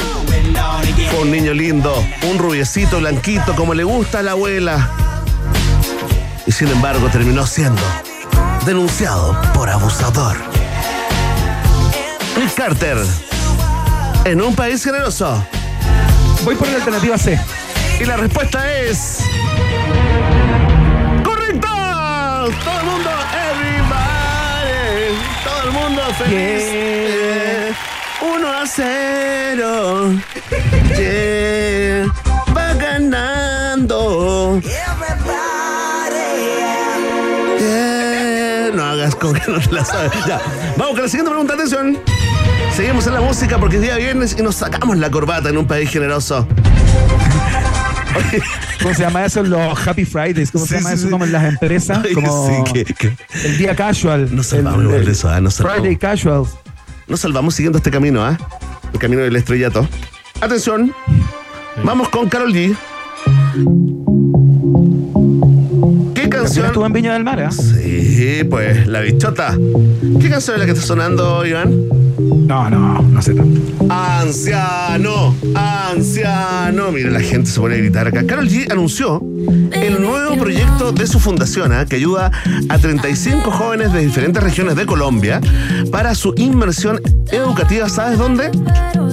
[1.11, 4.91] Fue un niño lindo, un rubiecito blanquito como le gusta a la abuela.
[6.47, 7.81] Y sin embargo terminó siendo
[8.65, 10.37] denunciado por abusador.
[12.37, 12.97] Nick Carter,
[14.25, 15.45] en un país generoso.
[16.45, 17.39] Voy por la alternativa C.
[18.01, 19.19] Y la respuesta es.
[21.23, 21.69] ¡Correcto!
[22.65, 23.11] Todo el mundo,
[23.53, 25.19] everybody.
[25.45, 26.65] Todo el mundo feliz.
[26.71, 27.77] Yeah.
[28.35, 30.13] Uno a cero.
[30.97, 32.07] Yeah.
[32.57, 34.61] Va ganando.
[38.75, 40.13] No hagas como que no te la sabes.
[40.27, 40.41] Ya.
[40.77, 41.55] Vamos con la siguiente pregunta.
[41.55, 41.99] Atención.
[42.75, 45.67] Seguimos en la música porque es día viernes y nos sacamos la corbata en un
[45.67, 46.47] país generoso.
[48.17, 48.43] Oye,
[48.83, 49.43] ¿Cómo se llama eso?
[49.43, 50.51] Los Happy Fridays.
[50.51, 51.11] ¿Cómo Sí, se llama sí, eso sí.
[51.11, 52.01] como en las empresas?
[52.15, 54.35] Como sí, que- que- el día casual.
[54.35, 55.41] Nos salvamos El- el eso, ¿ah?
[55.41, 55.81] Nos salvamos.
[55.81, 56.45] Friday casual.
[57.09, 58.39] Nos salvamos siguiendo este camino, ¿ah?
[58.93, 59.87] El camino del estrellato.
[60.41, 60.95] Atención.
[61.85, 62.77] Vamos con Carol G.
[66.51, 66.67] ¿Qué Recién canción?
[66.67, 67.51] estuvo en Viña del Mar, ¿ah?
[67.53, 69.57] Sí, pues, la bichota.
[70.21, 71.85] ¿Qué canción es la que está sonando, Iván?
[72.45, 73.61] No, no, no sé tanto.
[73.89, 76.91] Anciano, anciano.
[76.91, 78.27] Mira, la gente se pone a gritar acá.
[78.27, 79.23] Carol G anunció
[79.71, 81.87] el nuevo proyecto de su fundación, ¿ah?
[81.87, 82.33] que ayuda
[82.69, 85.41] a 35 jóvenes de diferentes regiones de Colombia
[85.93, 87.89] para su inmersión educativa.
[87.89, 88.51] ¿Sabes dónde?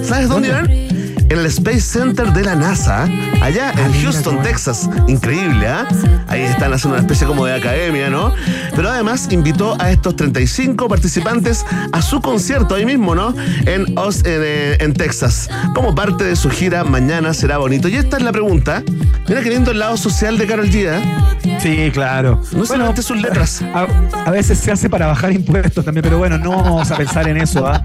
[0.02, 0.88] ¿Sabes dónde, Iván?
[1.30, 3.08] En el Space Center de la NASA,
[3.40, 4.88] allá en Houston, Texas.
[5.06, 5.86] Increíble, ¿ah?
[6.26, 8.32] Ahí están haciendo una especie como de academia, ¿no?
[8.74, 13.34] Pero además invitó a estos 35 participantes a su concierto ahí mismo, ¿no?
[13.66, 17.88] En, en, eh, en Texas, como parte de su gira Mañana será bonito.
[17.88, 18.82] Y esta es la pregunta.
[19.28, 21.58] Mira que lindo el lado social de Carol G, ¿eh?
[21.60, 22.40] Sí, claro.
[22.52, 23.62] No solamente sus letras.
[23.62, 23.86] A,
[24.26, 27.36] a veces se hace para bajar impuestos también, pero bueno, no vamos a pensar en
[27.38, 27.82] eso, ¿ah?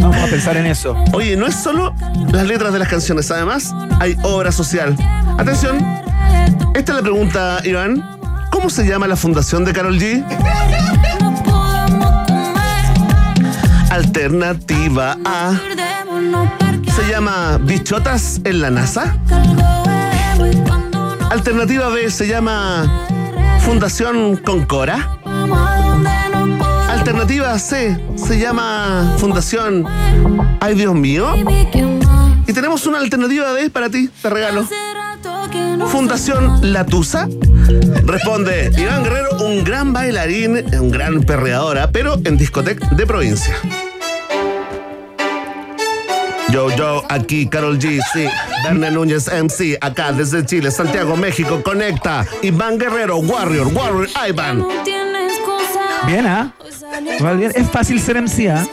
[0.00, 0.96] Vamos a pensar en eso.
[1.12, 1.94] Oye, no es solo
[2.32, 4.96] las letras de las canciones, además hay obra social.
[5.38, 5.78] Atención,
[6.74, 8.04] esta es la pregunta, Iván.
[8.50, 10.24] ¿Cómo se llama la fundación de Carol G?
[13.90, 15.54] Alternativa A.
[16.94, 19.16] ¿Se llama Bichotas en la NASA?
[21.30, 23.06] Alternativa B se llama
[23.60, 25.18] Fundación Concora.
[27.06, 29.86] Alternativa C se llama Fundación
[30.58, 31.36] Ay Dios mío.
[32.48, 34.66] Y tenemos una alternativa D para ti, te regalo.
[35.86, 37.28] Fundación Latusa.
[38.06, 43.54] Responde Iván Guerrero, un gran bailarín, un gran perreadora, pero en discoteca de provincia.
[46.50, 48.26] Yo, yo, aquí Carol G, sí.
[48.64, 52.26] Dana Núñez MC, acá desde Chile, Santiago, México, conecta.
[52.42, 54.64] Iván Guerrero, Warrior, Warrior, Iván.
[56.06, 56.52] Bien, ¿ah?
[57.54, 58.66] Es fácil ser MC, ¿ah?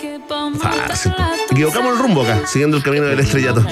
[0.87, 1.13] Fácil.
[1.51, 3.65] Equivocamos el rumbo acá, siguiendo el camino del estrellato.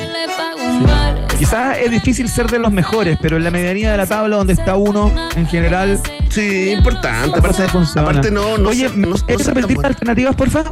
[1.37, 4.53] Quizás es difícil ser de los mejores, pero en la medianía de la tabla donde
[4.53, 5.99] está uno, en general.
[6.29, 7.37] Sí, importante.
[7.39, 7.63] Aparte,
[7.99, 10.63] Aparte, no, no Oye, sé- no- no ¿puedes tan repetir alternativas, porfa?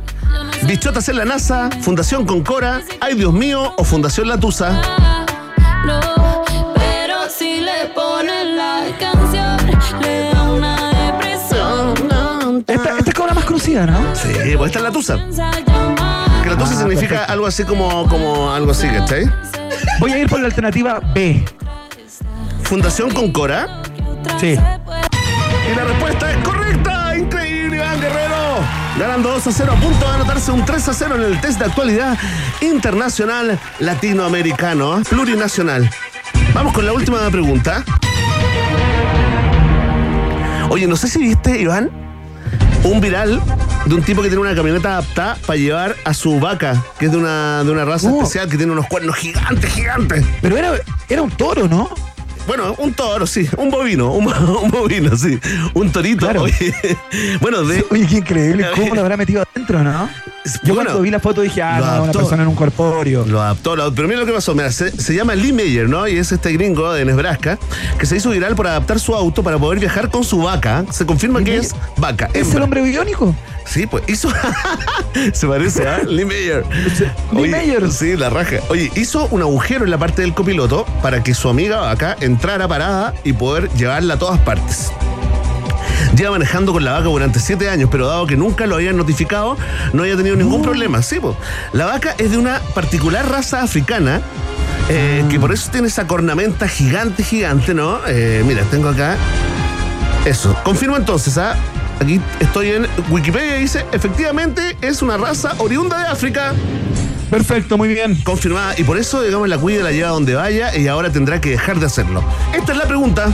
[0.63, 4.80] Bichotas en la NASA, Fundación Concora, Ay Dios mío o Fundación Latusa.
[5.84, 6.43] Pero
[13.86, 14.15] la ¿no?
[14.15, 15.15] Sí, pues esta es Latusa.
[16.43, 17.34] Que Latusa Ah, significa perfecto.
[17.34, 19.30] algo así como, como algo así, ¿cachai?
[19.99, 21.43] Voy a ir por la alternativa B.
[22.63, 23.82] Fundación Concora.
[24.39, 24.57] Sí.
[25.71, 27.17] Y la respuesta es correcta.
[27.17, 28.36] Increíble, Iván Guerrero.
[28.99, 31.59] Ganando 2 a 0, a punto de anotarse un 3 a 0 en el test
[31.59, 32.17] de actualidad
[32.61, 35.03] internacional latinoamericano, ¿eh?
[35.09, 35.89] plurinacional.
[36.53, 37.84] Vamos con la última pregunta.
[40.69, 41.89] Oye, no sé si viste, Iván,
[42.84, 43.41] un viral
[43.86, 47.11] de un tipo que tiene una camioneta adaptada para llevar a su vaca, que es
[47.11, 48.17] de una, de una raza Oh.
[48.21, 50.25] especial que tiene unos cuernos gigantes, gigantes.
[50.41, 50.71] Pero era,
[51.07, 51.89] era un toro, ¿no?
[52.50, 54.26] Bueno, un toro, sí, un bovino, un,
[54.64, 55.39] un bovino, sí,
[55.76, 56.26] un torito.
[56.26, 56.41] Claro.
[56.41, 56.74] Oye,
[57.41, 58.66] bueno, de, Oye, qué increíble.
[58.76, 60.10] ¿Cómo lo habrá metido adentro, no?
[60.64, 63.24] Yo Bueno, cuando vi la foto dije, ah, no, una persona en un corpóreo.
[63.28, 64.56] Lo adaptó, lo- pero mira lo que pasó.
[64.56, 66.08] Mira, se, se llama Lee Meyer, ¿no?
[66.08, 67.60] Y es este gringo de Nebraska
[68.00, 70.86] que se hizo viral por adaptar su auto para poder viajar con su vaca.
[70.89, 72.30] Se confirma que es vaca.
[72.34, 72.58] ¿Es hembra.
[72.58, 73.36] el hombre biónico?
[73.66, 74.30] Sí, pues hizo.
[75.34, 76.64] se parece a Lee Meyer.
[77.32, 77.91] Lee Oye, Meyer.
[77.91, 78.56] Sí, la raja.
[78.70, 82.69] Oye, hizo un agujero en la parte del copiloto para que su amiga vaca entrara
[82.69, 84.93] parada y poder llevarla a todas partes.
[86.15, 89.57] Lleva manejando con la vaca durante siete años, pero dado que nunca lo habían notificado,
[89.91, 91.01] no había tenido ningún problema.
[91.01, 91.35] Sí, po.
[91.73, 94.21] La vaca es de una particular raza africana,
[94.87, 97.99] eh, que por eso tiene esa cornamenta gigante, gigante, ¿no?
[98.07, 99.17] Eh, mira, tengo acá.
[100.23, 100.55] Eso.
[100.63, 101.57] Confirmo entonces, ¿ah?
[101.99, 106.53] Aquí estoy en Wikipedia y dice, efectivamente es una raza oriunda de África.
[107.30, 108.15] Perfecto, muy bien.
[108.23, 108.73] Confirmada.
[108.77, 111.80] Y por eso, digamos, la cuida, la lleva donde vaya y ahora tendrá que dejar
[111.80, 112.23] de hacerlo.
[112.53, 113.27] Esta es la pregunta.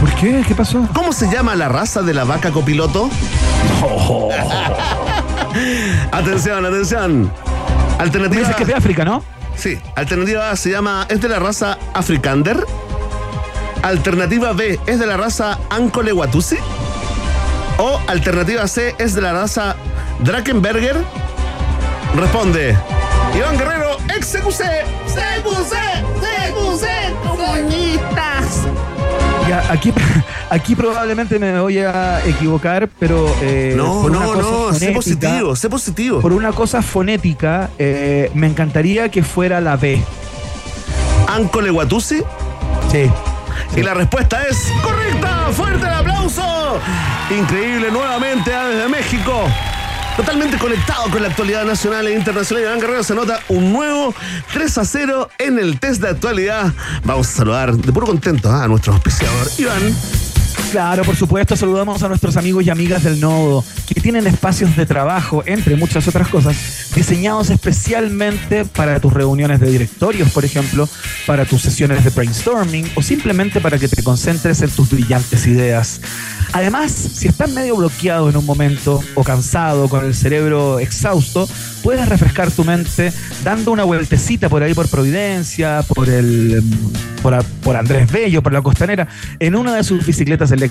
[0.00, 0.44] ¿Por qué?
[0.46, 0.88] ¿Qué pasó?
[0.92, 3.08] ¿Cómo se llama la raza de la vaca copiloto?
[6.12, 7.22] atención, atención.
[7.22, 7.30] Me
[7.98, 9.22] Alternativa dices que es de África, ¿no?
[9.54, 12.66] Sí, alternativa A se llama es de la raza Afrikander.
[13.82, 16.56] Alternativa B es de la raza Ancolewatusi.
[17.78, 19.76] O alternativa C es de la raza
[20.24, 20.96] Drakenberger.
[22.16, 22.76] Responde
[23.36, 24.62] Iván Guerrero, ex CQC.
[25.06, 25.74] CQC,
[26.20, 26.86] CQC,
[27.26, 28.66] comunistas.
[29.48, 29.92] Ya, aquí,
[30.50, 33.34] aquí probablemente me voy a equivocar, pero.
[33.40, 36.20] eh, No, por una no, cosa no, sé fonética- positivo, sé positivo.
[36.20, 40.02] Por una cosa fonética, eh, me encantaría que fuera la B.
[41.28, 42.22] Ancolewatusi.
[42.90, 43.10] Sí.
[43.76, 45.48] Y la respuesta es correcta.
[45.52, 46.78] Fuerte el aplauso.
[47.30, 49.44] Increíble nuevamente desde México.
[50.16, 52.64] Totalmente conectado con la actualidad nacional e internacional.
[52.64, 54.14] Iván Guerrero se nota un nuevo
[54.52, 56.72] 3 a 0 en el test de actualidad.
[57.04, 59.94] Vamos a saludar de puro contento ah, a nuestro auspiciador, Iván.
[60.72, 64.86] Claro, por supuesto, saludamos a nuestros amigos y amigas del Nodo, que tienen espacios de
[64.86, 66.56] trabajo, entre muchas otras cosas,
[66.94, 70.88] diseñados especialmente para tus reuniones de directorios, por ejemplo,
[71.26, 76.00] para tus sesiones de brainstorming o simplemente para que te concentres en tus brillantes ideas.
[76.54, 81.46] Además, si estás medio bloqueado en un momento o cansado, con el cerebro exhausto,
[81.82, 83.12] puedes refrescar tu mente
[83.44, 86.62] dando una vueltecita por ahí por Providencia, por el
[87.22, 89.06] por, por Andrés Bello, por la costanera,
[89.38, 90.61] en una de sus bicicletas eléctricas.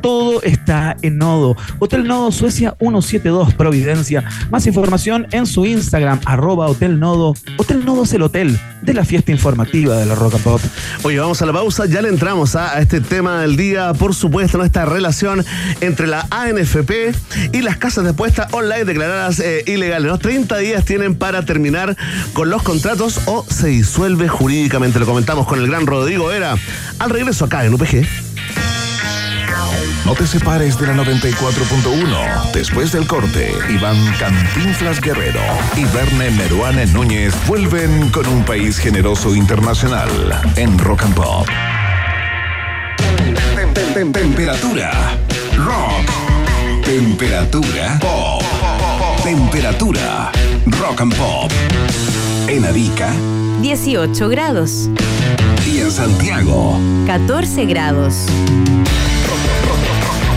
[0.00, 1.56] Todo está en Nodo.
[1.78, 4.24] Hotel Nodo Suecia 172 Providencia.
[4.50, 7.34] Más información en su Instagram, arroba Hotel Nodo.
[7.58, 10.60] Hotel Nodo es el hotel de la fiesta informativa de la Rock and Pop.
[11.02, 14.58] Oye, vamos a la pausa, ya le entramos a este tema del día, por supuesto,
[14.58, 14.64] ¿no?
[14.64, 15.44] esta relación
[15.80, 17.14] entre la ANFP
[17.52, 20.10] y las casas de apuesta online declaradas eh, ilegales.
[20.10, 20.18] ¿no?
[20.18, 21.96] 30 días tienen para terminar
[22.32, 24.98] con los contratos o se disuelve jurídicamente.
[24.98, 26.56] Lo comentamos con el gran Rodrigo Vera
[26.98, 28.33] al regreso acá en UPG.
[30.04, 32.52] No te separes de la 94.1.
[32.52, 35.40] Después del corte, Iván Cantinflas Guerrero
[35.76, 40.08] y Verne Meruane Núñez vuelven con un país generoso internacional
[40.56, 41.46] en Rock and Pop.
[43.56, 44.90] Tem- tem- tem- Temperatura.
[45.56, 46.84] Rock.
[46.84, 47.98] Temperatura.
[48.00, 48.42] Pop.
[49.22, 50.30] Temperatura.
[50.66, 51.50] Rock and Pop.
[52.48, 53.08] En Arica
[53.62, 54.90] 18 grados,
[55.66, 56.78] y en Santiago.
[57.06, 58.26] 14 grados.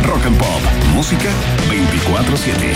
[0.07, 0.61] Rock and Pop.
[0.93, 1.29] Música
[1.69, 2.75] 24-7.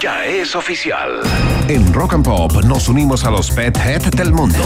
[0.00, 1.20] Ya es oficial.
[1.68, 4.58] En Rock and Pop nos unimos a los Pet Head del mundo.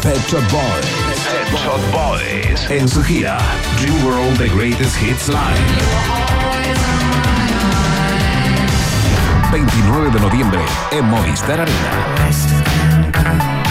[0.00, 0.86] Pet Shop Boys.
[1.24, 2.70] Pet Shop Boys.
[2.70, 3.38] En su gira
[3.80, 5.38] Dream World The Greatest Hits Live.
[9.50, 10.60] 29 de noviembre
[10.92, 11.90] en Movistar Arena.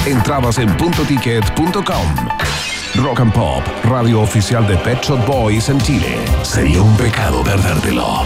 [0.06, 2.69] Entrabas en puntoticket.com.
[2.96, 6.18] Rock and Pop, radio oficial de Pet Shop Boys en Chile.
[6.44, 8.26] Sería un pecado perdértelo.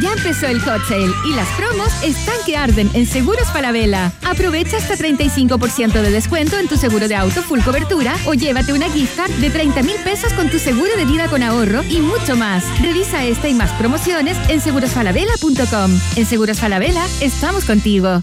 [0.00, 4.12] Ya empezó el hot sale y las promos están que arden en Seguros Falabella.
[4.24, 8.88] Aprovecha hasta 35% de descuento en tu seguro de auto full cobertura o llévate una
[8.90, 12.36] gift card de 30 mil pesos con tu seguro de vida con ahorro y mucho
[12.36, 12.64] más.
[12.80, 16.00] Revisa esta y más promociones en segurosfalabella.com.
[16.16, 18.22] En Seguros Falabella estamos contigo.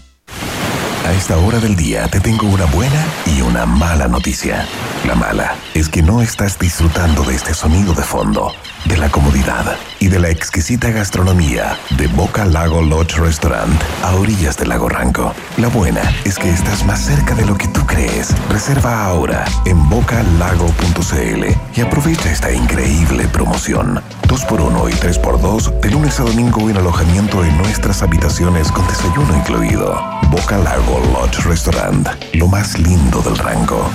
[1.08, 4.66] A esta hora del día te tengo una buena y una mala noticia.
[5.06, 8.52] La mala es que no estás disfrutando de este sonido de fondo,
[8.84, 13.72] de la comodidad y de la exquisita gastronomía de Boca Lago Lodge Restaurant
[14.02, 15.34] a orillas del lago Ranco.
[15.56, 18.34] La buena es que estás más cerca de lo que tú crees.
[18.48, 24.00] Reserva ahora en bocalago.cl y aprovecha esta increíble promoción.
[24.28, 30.00] 2x1 y 3x2 de lunes a domingo en alojamiento en nuestras habitaciones con desayuno incluido.
[30.30, 33.90] Boca Lago Lodge Restaurant, lo más lindo del rango.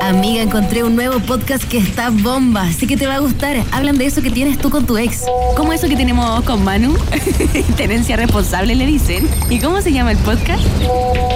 [0.00, 3.56] Amiga, encontré un nuevo podcast que está bomba, así que te va a gustar.
[3.72, 5.24] Hablan de eso que tienes tú con tu ex.
[5.56, 6.96] ¿Cómo eso que tenemos con Manu?
[7.76, 9.28] Tenencia responsable le dicen.
[9.50, 10.62] ¿Y cómo se llama el podcast?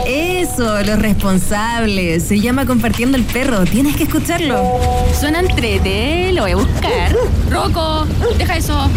[0.06, 2.22] Eso, los responsables.
[2.22, 3.64] Se llama Compartiendo el Perro.
[3.64, 4.62] Tienes que escucharlo.
[5.18, 7.16] Suena entrete, lo voy a buscar.
[7.50, 8.06] Rocco,
[8.38, 8.88] deja eso.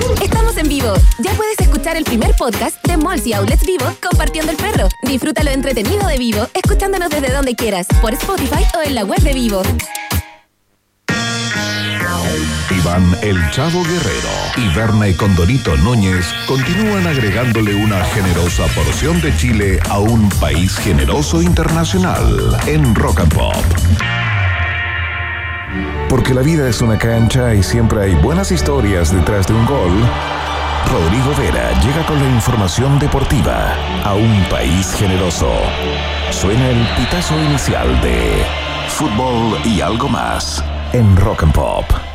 [1.20, 4.90] Ya puedes escuchar el primer podcast de Malls y Outlets Vivo compartiendo el perro.
[5.04, 9.20] Disfruta lo entretenido de Vivo, escuchándonos desde donde quieras, por Spotify o en la web
[9.20, 9.62] de Vivo.
[12.72, 19.80] Iván El Chavo Guerrero y Verne Condorito Núñez continúan agregándole una generosa porción de Chile
[19.88, 23.56] a un país generoso internacional en Rock and Pop.
[26.10, 29.92] Porque la vida es una cancha y siempre hay buenas historias detrás de un gol.
[30.90, 35.52] Rodrigo Vera llega con la información deportiva a un país generoso.
[36.32, 38.46] Suena el pitazo inicial de
[38.88, 40.64] fútbol y algo más
[40.94, 42.11] en Rock and Pop.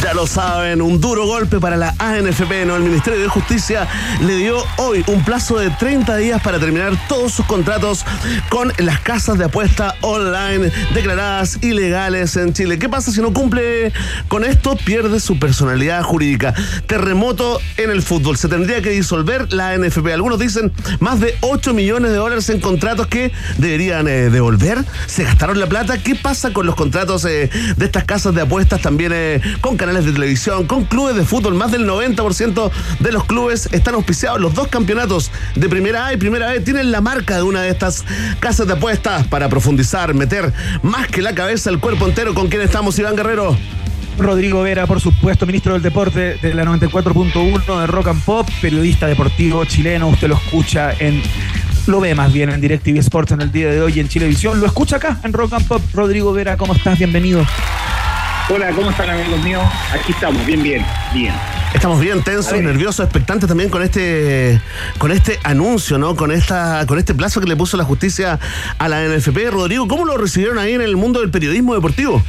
[0.00, 2.76] Ya lo saben, un duro golpe para la ANFP, ¿no?
[2.76, 3.86] El Ministerio de Justicia
[4.20, 8.04] le dio hoy un plazo de 30 días para terminar todos sus contratos
[8.48, 12.78] con las casas de apuesta online declaradas ilegales en Chile.
[12.78, 13.92] ¿Qué pasa si no cumple
[14.28, 14.76] con esto?
[14.76, 16.54] Pierde su personalidad jurídica.
[16.86, 18.38] Terremoto en el fútbol.
[18.38, 20.12] Se tendría que disolver la ANFP.
[20.12, 24.84] Algunos dicen más de 8 millones de dólares en contratos que deberían eh, devolver.
[25.06, 25.98] Se gastaron la plata.
[25.98, 30.04] ¿Qué pasa con los contratos eh, de estas casas de apuestas también eh, con canales
[30.04, 31.56] de televisión, con clubes de fútbol?
[31.56, 32.70] Más del 90%
[33.00, 34.40] de los clubes están auspiciados.
[34.40, 37.70] Los dos campeonatos de primera A y primera B tienen la marca de una de
[37.70, 38.04] estas
[38.38, 40.52] casas de apuestas para profundizar, meter
[40.84, 42.32] más que la cabeza el cuerpo entero.
[42.32, 43.56] ¿Con quién estamos, Iván Guerrero?
[44.18, 49.08] Rodrigo Vera, por supuesto, ministro del Deporte de la 94.1 de Rock and Pop, periodista
[49.08, 50.06] deportivo chileno.
[50.06, 51.20] Usted lo escucha en.
[51.88, 54.60] Lo ve más bien en DirecTV Sports en el día de hoy en Chilevisión.
[54.60, 55.82] Lo escucha acá en Rock and Pop.
[55.92, 56.96] Rodrigo Vera, ¿cómo estás?
[56.98, 57.44] Bienvenido.
[58.48, 59.62] Hola, ¿cómo están amigos míos?
[59.92, 60.84] Aquí estamos, bien, bien,
[61.14, 61.32] bien.
[61.74, 64.60] Estamos bien tensos, nerviosos, expectantes también con este
[64.98, 66.16] con este anuncio, ¿no?
[66.16, 68.38] Con esta con este plazo que le puso la justicia
[68.78, 69.48] a la NFP.
[69.50, 72.22] Rodrigo, ¿cómo lo recibieron ahí en el mundo del periodismo deportivo?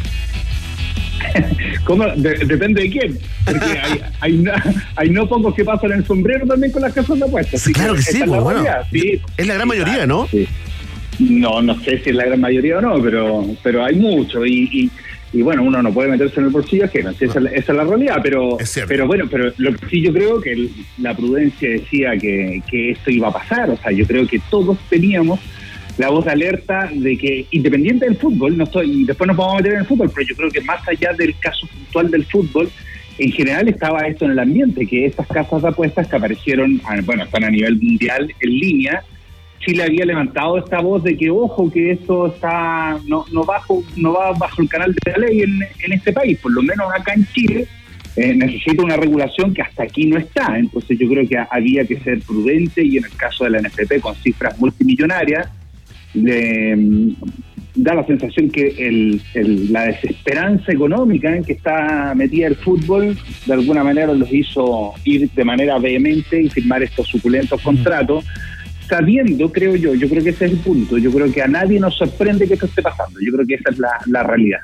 [1.83, 2.05] ¿Cómo?
[2.15, 3.19] De- depende de quién.
[3.43, 4.51] Porque hay, hay, no,
[4.95, 7.61] hay no pocos que pasan el sombrero también con las casas de apuestas.
[7.61, 8.63] Así Claro que sí, pues, bueno.
[8.91, 9.19] sí.
[9.35, 10.27] Es la gran mayoría, ¿no?
[10.31, 10.47] Sí.
[11.19, 14.45] No, no sé si es la gran mayoría o no, pero, pero hay mucho.
[14.45, 14.91] Y, y,
[15.33, 17.09] y bueno, uno no puede meterse en el bolsillo ajeno.
[17.09, 18.19] esa, es la- esa es la realidad.
[18.21, 18.57] Pero,
[18.87, 20.69] pero bueno, pero lo que sí yo creo que el-
[20.99, 23.69] la prudencia decía que, que esto iba a pasar.
[23.71, 25.39] O sea, yo creo que todos teníamos
[25.97, 29.53] la voz de alerta de que, independiente del fútbol, no estoy, y después nos vamos
[29.55, 32.25] a meter en el fútbol, pero yo creo que más allá del caso puntual del
[32.25, 32.69] fútbol,
[33.19, 36.95] en general estaba esto en el ambiente, que estas casas de apuestas que aparecieron, ah,
[37.05, 39.03] bueno, están a nivel mundial en línea,
[39.65, 44.13] Chile había levantado esta voz de que, ojo, que esto está no, no bajo no
[44.13, 47.13] va bajo el canal de la ley en, en este país, por lo menos acá
[47.13, 47.65] en Chile,
[48.15, 50.57] eh, necesita una regulación que hasta aquí no está.
[50.57, 53.99] Entonces yo creo que había que ser prudente y en el caso de la NFP
[54.01, 55.47] con cifras multimillonarias,
[56.13, 57.15] le, mm,
[57.75, 63.17] da la sensación que el, el- la desesperanza económica en que está metida el fútbol
[63.47, 68.25] de alguna manera los hizo ir de manera vehemente y firmar estos suculentos contratos,
[68.97, 71.79] sabiendo, creo yo, yo creo que ese es el punto, yo creo que a nadie
[71.79, 74.59] nos sorprende que esto esté pasando, yo creo que esa es la, la realidad.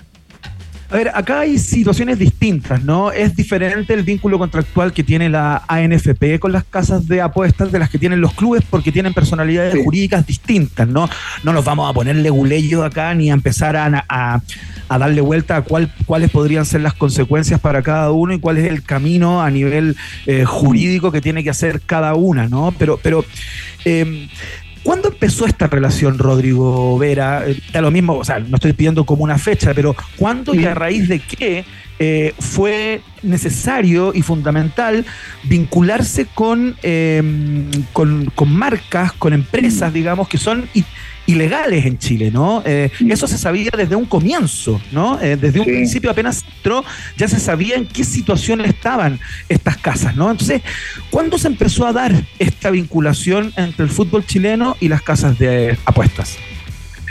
[0.92, 3.12] A ver, acá hay situaciones distintas, ¿no?
[3.12, 7.78] Es diferente el vínculo contractual que tiene la ANFP con las casas de apuestas de
[7.78, 11.08] las que tienen los clubes porque tienen personalidades jurídicas distintas, ¿no?
[11.44, 14.42] No nos vamos a ponerle guleyo acá ni a empezar a, a-
[14.90, 18.58] a darle vuelta a cuál, cuáles podrían ser las consecuencias para cada uno y cuál
[18.58, 22.74] es el camino a nivel eh, jurídico que tiene que hacer cada una, ¿no?
[22.78, 23.24] Pero, pero
[23.86, 24.28] eh,
[24.84, 27.44] ¿Cuándo empezó esta relación, Rodrigo Vera?
[27.48, 30.66] Eh, Da lo mismo, o sea, no estoy pidiendo como una fecha, pero ¿cuándo y
[30.66, 31.66] a raíz de qué
[32.00, 35.06] eh, fue necesario y fundamental
[35.43, 37.22] vincularse con, eh,
[37.93, 40.70] con, con marcas, con empresas, digamos, que son
[41.28, 42.64] ilegales en Chile, ¿no?
[42.66, 45.20] Eh, Eso se sabía desde un comienzo, ¿no?
[45.22, 45.72] Eh, desde un Sí.
[45.72, 46.84] principio apenas entró,
[47.18, 50.32] ya se sabía en qué situación estaban estas casas, ¿no?
[50.32, 50.62] Entonces,
[51.12, 55.78] ¿cuándo se empezó a dar esta vinculación entre el fútbol chileno y las casas de
[55.86, 56.38] apuestas?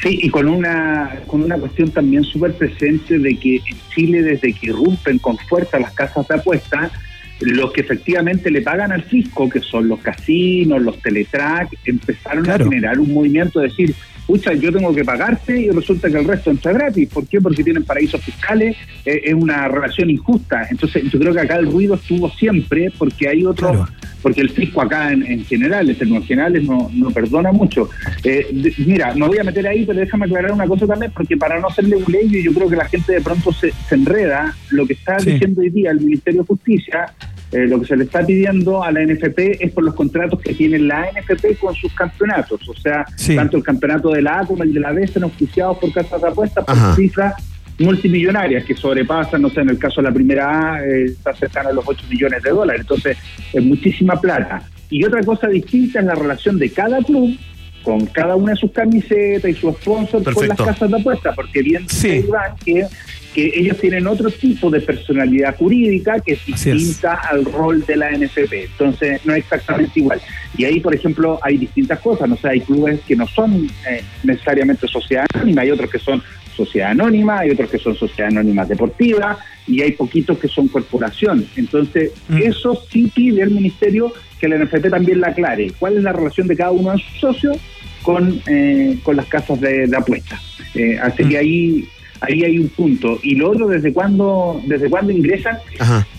[0.02, 4.52] Sí, y con una, con una cuestión también súper presente de que en Chile, desde
[4.52, 6.92] que irrumpen con fuerza las casas de apuestas,
[7.40, 12.64] los que efectivamente le pagan al fisco, que son los casinos, los teletrack, empezaron Claro.
[12.64, 13.94] a generar un movimiento de decir,
[14.28, 17.08] pucha, yo tengo que pagarte y resulta que el resto entra gratis.
[17.08, 17.40] ¿Por qué?
[17.40, 18.76] Porque tienen paraísos fiscales,
[19.06, 20.68] eh, es una relación injusta.
[20.70, 23.88] Entonces, yo creo que acá el ruido estuvo siempre porque hay otro,
[24.22, 27.88] porque el fisco acá en, en general, en términos generales, no, no perdona mucho.
[28.22, 31.36] Eh, de- mira, me voy a meter ahí, pero déjame aclarar una cosa también, porque
[31.38, 34.54] para no hacerle un ley, yo creo que la gente de pronto se, se enreda.
[34.70, 35.30] Lo que está Sí.
[35.32, 37.06] diciendo hoy día el Ministerio de Justicia,
[37.52, 40.52] eh, lo que se le está pidiendo a la NFP es por los contratos que
[40.54, 42.68] tiene la NFP con sus campeonatos.
[42.68, 43.34] O sea, Sí.
[43.36, 46.20] tanto el campeonato de la A como el de la B están auspiciados por casas
[46.20, 46.94] de apuestas por Ajá.
[46.96, 47.34] cifras
[47.78, 51.68] multimillonarias que sobrepasan, no sé, en el caso de la primera A, eh, está cercano
[51.68, 52.80] a los 8 millones de dólares.
[52.82, 53.16] Entonces,
[53.52, 54.62] es muchísima plata.
[54.90, 57.36] Y otra cosa distinta es la relación de cada club
[57.84, 60.64] con cada una de sus camisetas y su sponsor con las Perfecto.
[60.64, 62.86] casas de apuestas, porque bien Iván que,
[63.34, 66.76] que ellos tienen otro tipo de personalidad jurídica que es Así es.
[66.76, 68.52] distinta al rol de la NFP.
[68.64, 70.20] Entonces, no es exactamente igual.
[70.56, 72.28] Y ahí, por ejemplo, hay distintas cosas.
[72.28, 76.22] No sé, hay clubes que no son eh, necesariamente sociedad anónima, hay otros que son
[76.56, 81.46] sociedad anónima, hay otros que son sociedad anónima deportiva y hay poquitos que son corporación.
[81.56, 82.12] Entonces,
[82.42, 85.70] eso sí pide el ministerio que la NFP también la aclare.
[85.78, 87.58] ¿Cuál es la relación de cada uno de sus socios
[88.02, 90.40] con, eh, con las casas de, de apuestas?
[90.74, 91.88] Eh, así que ahí
[92.20, 93.18] ahí hay un punto.
[93.22, 95.58] Y lo otro, ¿desde cuándo, desde cuándo ingresan?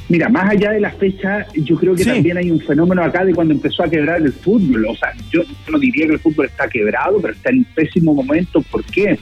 [0.07, 3.33] Mira, más allá de la fecha, yo creo que también hay un fenómeno acá de
[3.33, 4.85] cuando empezó a quebrar el fútbol.
[4.87, 5.41] O sea, yo
[5.71, 8.61] no diría que el fútbol está quebrado, pero está en un pésimo momento.
[8.63, 9.19] ¿Por qué?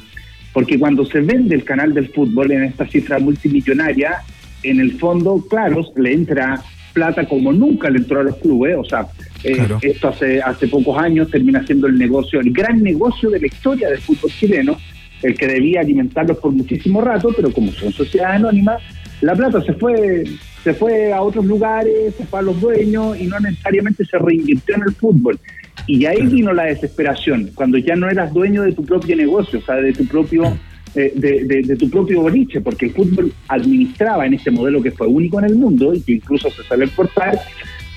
[0.54, 4.22] Porque cuando se vende el canal del fútbol en esta cifra multimillonaria,
[4.64, 6.62] en el fondo, claro, le entra
[6.94, 8.76] plata como nunca le entró a los clubes.
[8.78, 9.08] O sea,
[9.44, 13.48] eh, esto hace, hace pocos años termina siendo el negocio, el gran negocio de la
[13.48, 14.78] historia del fútbol chileno
[15.24, 18.82] el que debía alimentarlos por muchísimo rato, pero como son sociedades anónimas,
[19.22, 20.24] la plata se fue
[20.64, 24.76] se fue a otros lugares, se fue a los dueños y no necesariamente se reinvirtió
[24.76, 25.40] en el fútbol.
[25.86, 29.62] Y ahí vino la desesperación, cuando ya no eras dueño de tu propio negocio, o
[29.62, 30.58] sea, de tu propio
[30.96, 35.38] eh, de, tu propio boliche, porque el fútbol administraba en este modelo que fue único
[35.40, 37.40] en el mundo y que incluso se sale a exportar,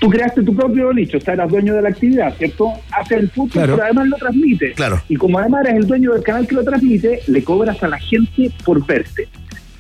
[0.01, 2.73] tú creaste tu propio nicho, o sea, eras dueño de la actividad, ¿cierto?
[2.91, 4.73] Hace el fútbol, pero además lo transmite.
[4.73, 5.01] Claro.
[5.09, 7.99] Y como además eres el dueño del canal que lo transmite, le cobras a la
[7.99, 9.29] gente por verte.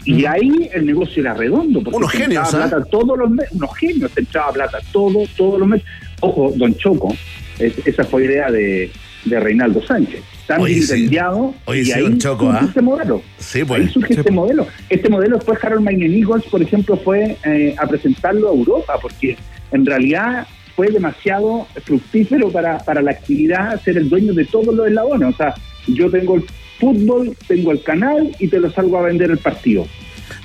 [0.04, 1.82] Y ahí el negocio era redondo.
[1.82, 5.68] Porque unos genios, plata todos los meses, unos genios, te entraba plata todo, todos los
[5.68, 5.86] meses.
[6.20, 7.14] Ojo, Don Choco,
[7.58, 8.90] esa fue idea de,
[9.24, 10.22] de Reinaldo Sánchez.
[10.46, 11.54] Tan incendiado.
[11.68, 12.62] y ahí Choco, ¿ah?
[12.66, 13.22] este modelo.
[13.38, 13.82] Sí, pues.
[13.82, 14.66] Ahí surge este modelo.
[14.88, 19.36] Este modelo después Harold Nichols, por ejemplo, fue eh, a presentarlo a Europa, porque
[19.72, 24.86] en realidad fue demasiado fructífero para, para la actividad ser el dueño de todos los
[24.86, 25.34] eslabones.
[25.34, 25.54] O sea,
[25.86, 26.44] yo tengo el
[26.78, 29.86] fútbol, tengo el canal y te lo salgo a vender el partido.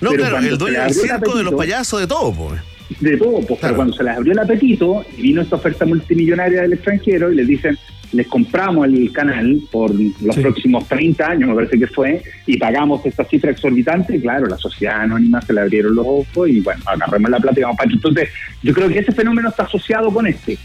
[0.01, 2.61] No, claro, el dueño del circo, de los payasos, de todo, pues.
[2.99, 6.61] De todo, pues, pero cuando se les abrió el apetito y vino esta oferta multimillonaria
[6.61, 7.77] del extranjero y les dicen,
[8.11, 13.05] les compramos el canal por los próximos 30 años, me parece que fue, y pagamos
[13.05, 17.31] esta cifra exorbitante, claro, la sociedad anónima se le abrieron los ojos y bueno, agarremos
[17.31, 18.29] la plata y vamos para Entonces,
[18.63, 20.57] yo creo que ese fenómeno está asociado con este,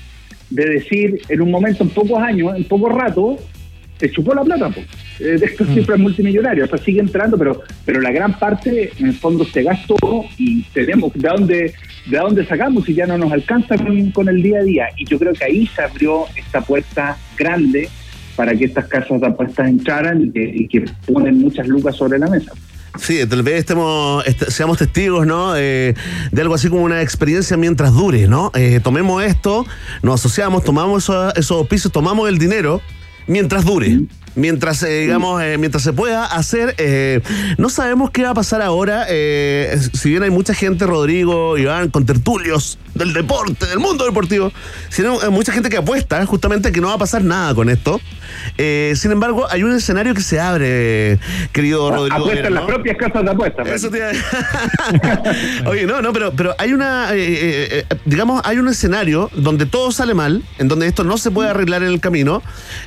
[0.50, 3.38] de decir, en un momento, en pocos años, en poco rato,
[3.98, 4.86] se chupó la plata, pues.
[5.18, 5.74] de estas mm.
[5.74, 9.62] cifras multimillonarias, o sea, sigue entrando, pero, pero la gran parte, en el fondo, se
[9.62, 9.96] gastó
[10.38, 11.74] y tenemos de dónde
[12.06, 14.88] de dónde sacamos y ya no nos alcanza con, el día a día.
[14.96, 17.88] Y yo creo que ahí se abrió esta puerta grande
[18.36, 22.52] para que estas casas de apuestas entraran y que, ponen muchas lucas sobre la mesa.
[22.98, 25.56] Sí, tal vez estemos, seamos testigos, ¿no?
[25.56, 25.94] Eh,
[26.32, 28.50] de algo así como una experiencia mientras dure, ¿no?
[28.54, 29.64] Eh, tomemos esto,
[30.02, 32.80] nos asociamos, tomamos esos, esos pisos, tomamos el dinero
[33.26, 34.00] mientras dure
[34.34, 37.20] mientras eh, digamos eh, mientras se pueda hacer eh,
[37.58, 42.06] no sabemos qué va a pasar ahora si bien hay mucha gente Rodrigo Iván con
[42.06, 44.52] tertulios del deporte del mundo deportivo
[44.88, 48.00] sino mucha gente que apuesta justamente que no va a pasar nada con esto.
[48.56, 51.18] Sin embargo hay un escenario que se abre
[51.52, 53.90] querido Rodrigo apuesta en las propias casas de apuestas Eso
[55.66, 57.10] oye no no pero pero hay una
[58.04, 61.82] digamos hay un escenario donde todo sale mal en donde esto no se puede arreglar
[61.82, 62.42] en el camino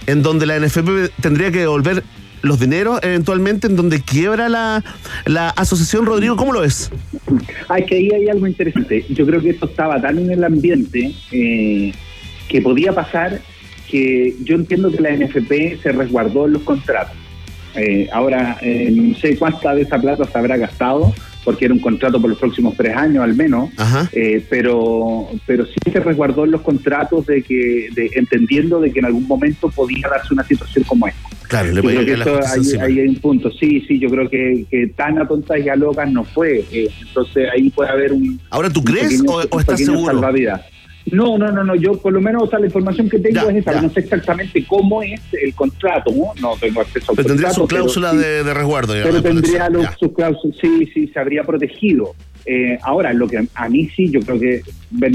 [0.08, 2.04] en donde la NFP tendría que devolver
[2.44, 4.84] los dineros eventualmente en donde quiebra la,
[5.26, 6.92] la asociación Rodrigo, ¿cómo lo ves?
[7.70, 9.04] Ay, que ahí hay algo interesante.
[9.10, 11.92] Yo creo que esto estaba tan en el ambiente eh,
[12.48, 13.42] que podía pasar
[13.90, 17.18] que yo entiendo que la NFP se resguardó en los contratos.
[17.76, 21.80] Eh, ahora, eh, no sé cuánta de esa plata se habrá gastado, porque era un
[21.80, 23.70] contrato por los próximos tres años al menos,
[24.12, 29.00] eh, pero pero sí se resguardó en los contratos de que de, entendiendo de que
[29.00, 31.30] en algún momento podía darse una situación como esta.
[31.48, 32.40] Claro, le creo que esto,
[32.82, 33.52] ahí, hay un punto.
[33.52, 36.66] Sí, sí, yo creo que, que tan a tontas y a locas no fue.
[36.72, 38.40] Eh, entonces ahí puede haber un.
[38.50, 40.22] Ahora, ¿tú crees o, estás seguro?
[41.14, 41.76] No, no, no, no.
[41.76, 43.80] Yo por lo menos, o sea, la información que tengo es esa.
[43.80, 46.34] No sé exactamente cómo es el contrato, ¿no?
[46.42, 48.94] No tengo acceso al pero tendría su cláusula de, resguardo.
[48.94, 52.16] Pero tendría su cláusula, sí, sí, se habría protegido.
[52.46, 54.62] Eh, ahora, lo que a mí sí, yo creo que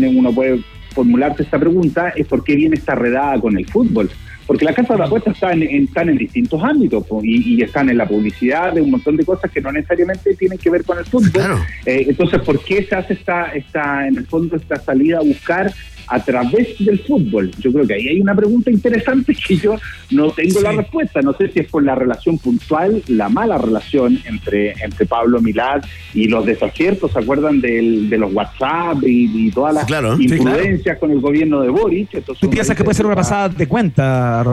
[0.09, 0.61] uno puede
[0.95, 4.11] formularte esta pregunta es por qué viene esta redada con el fútbol.
[4.49, 8.09] Porque las casas de apuestas están en, están en distintos ámbitos y, están en la
[8.09, 11.43] publicidad de un montón de cosas que no necesariamente tienen que ver con el fútbol.
[11.85, 15.71] Eh, entonces, ¿por qué se hace esta, esta, en el fondo, esta salida a buscar
[16.09, 17.51] a través del fútbol?
[17.59, 19.77] Yo creo que ahí hay una pregunta interesante que yo
[20.11, 21.21] no tengo la respuesta.
[21.23, 25.83] No sé si es por la relación puntual, la mala relación entre, entre Pablo Milad
[26.15, 31.21] y los desaciertos, ¿se acuerdan del, de los WhatsApp y, todas las influencias con el
[31.21, 32.15] gobierno de Boric?
[32.15, 34.45] Entonces, ¿Tú piensas que puede ser una pasada de cuenta?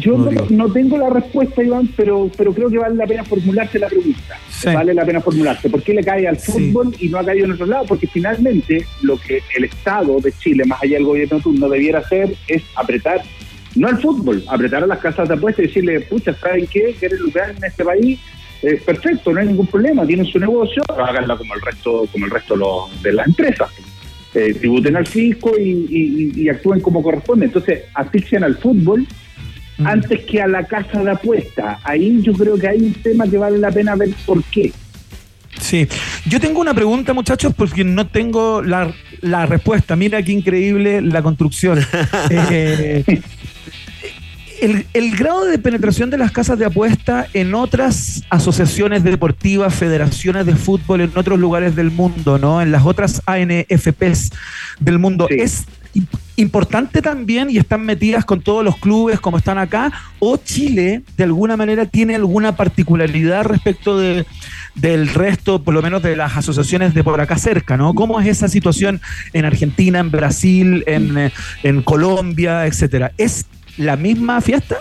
[0.00, 3.88] yo no, tengo la respuesta, Iván, pero, pero creo que vale la pena formularse la
[3.88, 4.38] pregunta.
[4.64, 5.70] Vale la pena formularse.
[5.70, 7.84] ¿Por qué le cae al fútbol y no ha caído en otro lado?
[7.86, 12.34] Porque finalmente lo que el Estado de Chile más allá del gobierno no debiera hacer
[12.46, 13.22] es apretar,
[13.74, 16.94] no al fútbol, apretar a las casas de apuestas y decirle, pucha, ¿saben qué?
[16.98, 18.18] ¿Quieren lugar en este país?
[18.62, 22.30] Eh, perfecto, no hay ningún problema, tienen su negocio, háganla como el resto, como el
[22.30, 23.68] resto de las empresas.
[24.34, 27.46] Eh, tributen al fisco y, actúen como corresponde.
[27.46, 29.06] Entonces, asfixian al fútbol
[29.84, 31.78] antes que a la casa de apuesta.
[31.82, 34.72] Ahí yo creo que hay un tema que vale la pena ver por qué.
[35.60, 35.88] Sí,
[36.26, 39.96] yo tengo una pregunta, muchachos, porque no tengo la, la respuesta.
[39.96, 41.84] Mira qué increíble la construcción.
[42.30, 43.04] Eh,
[44.60, 50.46] el, el grado de penetración de las casas de apuesta en otras asociaciones deportivas, federaciones
[50.46, 52.60] de fútbol en otros lugares del mundo, ¿no?
[52.60, 54.30] En las otras ANFPs
[54.80, 55.64] del mundo, ¿es
[56.36, 59.92] importante también y están metidas con todos los clubes como están acá?
[60.18, 64.24] ¿O Chile, de alguna manera, tiene alguna particularidad respecto de,
[64.74, 67.94] del resto, por lo menos de las asociaciones de por acá cerca, ¿no?
[67.94, 69.00] ¿Cómo es esa situación
[69.32, 71.32] en Argentina, en Brasil, en, eh,
[71.62, 73.12] en Colombia, etcétera?
[73.18, 74.76] ¿Es la misma fiesta?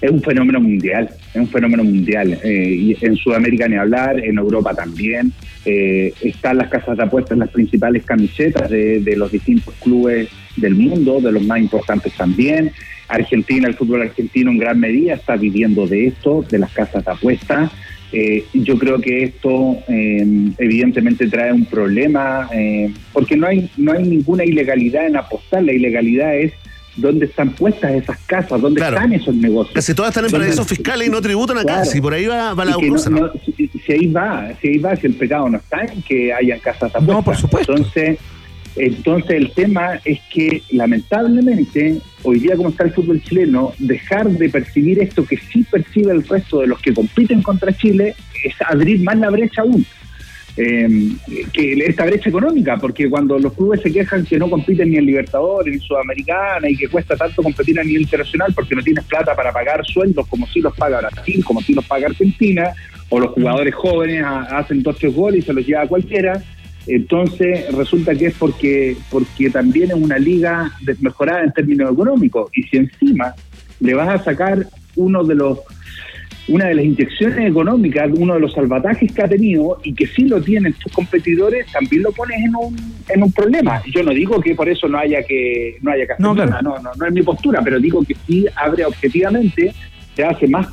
[0.00, 2.38] Es un fenómeno mundial, es un fenómeno mundial.
[2.44, 5.32] Eh, y en Sudamérica ni hablar, en Europa también.
[5.66, 10.74] Eh, están las casas de apuestas las principales camisetas de, de los distintos clubes del
[10.74, 12.72] mundo, de los más importantes también.
[13.08, 17.10] Argentina, el fútbol argentino en gran medida está viviendo de esto, de las casas de
[17.10, 17.70] apuestas.
[18.12, 20.24] Eh, yo creo que esto eh,
[20.58, 25.64] evidentemente trae un problema eh, porque no hay no hay ninguna ilegalidad en apostar.
[25.64, 26.52] La ilegalidad es
[26.96, 29.74] dónde están puestas esas casas, dónde están esos negocios.
[29.74, 31.74] Casi todas están en paraísos fiscales y no tributan acá.
[31.74, 31.84] Claro.
[31.90, 33.10] Si por ahí va, va la no- cosa.
[33.10, 33.20] ¿no?
[33.20, 36.32] no, si, si ahí va, si ahí va, si el pecado no está en que
[36.32, 37.24] hayan casas de apuestas.
[37.24, 37.76] por supuesto.
[37.76, 38.18] Entonces,
[38.76, 44.48] entonces el tema es que lamentablemente hoy día como está el fútbol chileno, dejar de
[44.50, 49.02] percibir esto que sí percibe el resto de los que compiten contra Chile es abrir
[49.02, 49.84] más la brecha aún.
[50.58, 50.88] Eh,
[51.52, 55.04] que esta brecha económica, porque cuando los clubes se quejan que no compiten ni en
[55.04, 59.04] Libertadores ni en Sudamericana y que cuesta tanto competir a nivel internacional porque no tienes
[59.04, 62.72] plata para pagar sueldos como si los paga Brasil, como si los paga Argentina,
[63.10, 66.42] o los jugadores jóvenes ha- hacen dos tres goles y se los lleva a cualquiera,
[66.86, 72.62] entonces resulta que es porque, porque también es una liga desmejorada en términos económicos y
[72.62, 73.34] si encima
[73.80, 75.58] le vas a sacar uno de los
[76.48, 80.26] una de las inyecciones económicas, uno de los salvatajes que ha tenido y que sí
[80.26, 82.76] lo tienen tus competidores, también lo pones en un,
[83.08, 83.82] en un problema.
[83.92, 86.50] Yo no digo que por eso no haya que no haya que hacer No, claro.
[86.50, 89.74] nada, no, no, no es mi postura, pero digo que sí abre objetivamente,
[90.14, 90.68] se hace más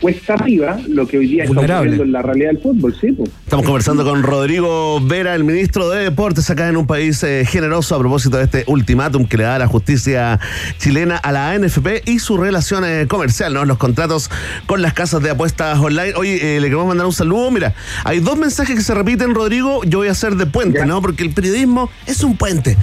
[0.00, 1.90] cuesta arriba lo que hoy día está Vulnerable.
[1.90, 3.12] ocurriendo en la realidad del fútbol, sí.
[3.12, 3.30] pues.
[3.44, 7.94] Estamos conversando con Rodrigo Vera, el ministro de Deportes, acá en un país eh, generoso
[7.94, 10.40] a propósito de este ultimátum que le da la justicia
[10.78, 13.64] chilena a la ANFP y su relación eh, comercial, ¿no?
[13.64, 14.30] Los contratos
[14.66, 16.14] con las casas de apuestas online.
[16.16, 17.50] Oye, eh, le queremos mandar un saludo.
[17.50, 17.74] Mira,
[18.04, 19.82] hay dos mensajes que se repiten, Rodrigo.
[19.84, 21.00] Yo voy a hacer de puente, ¿no?
[21.00, 22.76] Porque el periodismo es un puente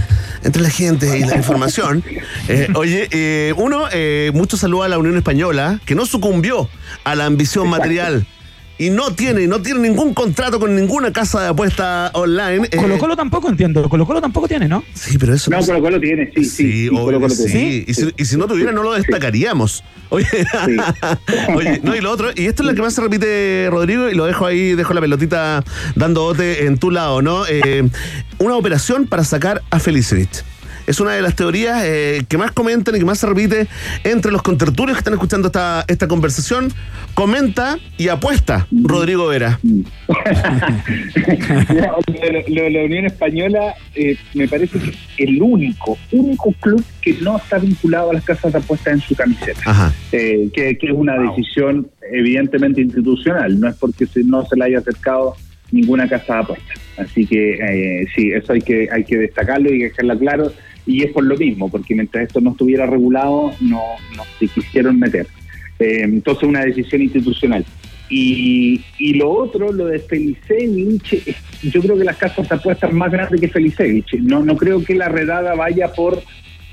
[0.43, 2.03] entre la gente y la información.
[2.47, 6.67] Eh, oye, eh, uno, eh, mucho saludo a la Unión Española, que no sucumbió
[7.03, 8.25] a la ambición material.
[8.77, 12.67] Y no tiene, no tiene ningún contrato con ninguna casa de apuesta online.
[12.71, 13.87] eh, Colo Colo tampoco entiendo.
[13.87, 14.83] Colo Colo tampoco tiene, ¿no?
[14.95, 16.71] Sí, pero eso No, Colo Colo tiene, sí, sí.
[16.85, 17.45] Sí, Colo que Colo sí.
[17.45, 17.83] tiene.
[17.87, 19.83] Y, si, y si no tuviera, no lo destacaríamos.
[20.09, 20.25] Oye,
[21.55, 24.15] oye, no, y lo otro, y esto es lo que más se repite, Rodrigo, y
[24.15, 25.63] lo dejo ahí, dejo la pelotita
[25.95, 27.45] dando bote en tu lado, ¿no?
[27.47, 27.87] Eh,
[28.39, 30.43] una operación para sacar a Felicevich.
[30.87, 33.67] Es una de las teorías eh, que más comentan y que más se repite
[34.03, 36.71] entre los contertulios que están escuchando esta, esta conversación.
[37.13, 39.59] Comenta y apuesta, Rodrigo Vera.
[42.07, 47.37] De la Unión Española eh, me parece que es el único, único club que no
[47.37, 49.59] está vinculado a las casas de apuestas en su camiseta.
[49.65, 49.93] Ajá.
[50.11, 54.65] Eh, que, que es una decisión evidentemente institucional, no es porque se- no se le
[54.65, 55.35] haya acercado
[55.71, 56.77] ninguna casa de apuestas.
[56.97, 57.53] Así que
[58.01, 60.53] eh, sí, eso hay que hay que destacarlo y dejarlo claro.
[60.85, 63.81] Y es por lo mismo, porque mientras esto no estuviera regulado, no,
[64.39, 65.27] se quisieron meter.
[65.79, 67.65] Eh, entonces, una decisión institucional.
[68.09, 71.23] Y, y lo otro, lo de Felicevich,
[71.63, 74.19] yo creo que las casas de apuestas más grandes que Felicevich.
[74.19, 76.21] No, no creo que la redada vaya por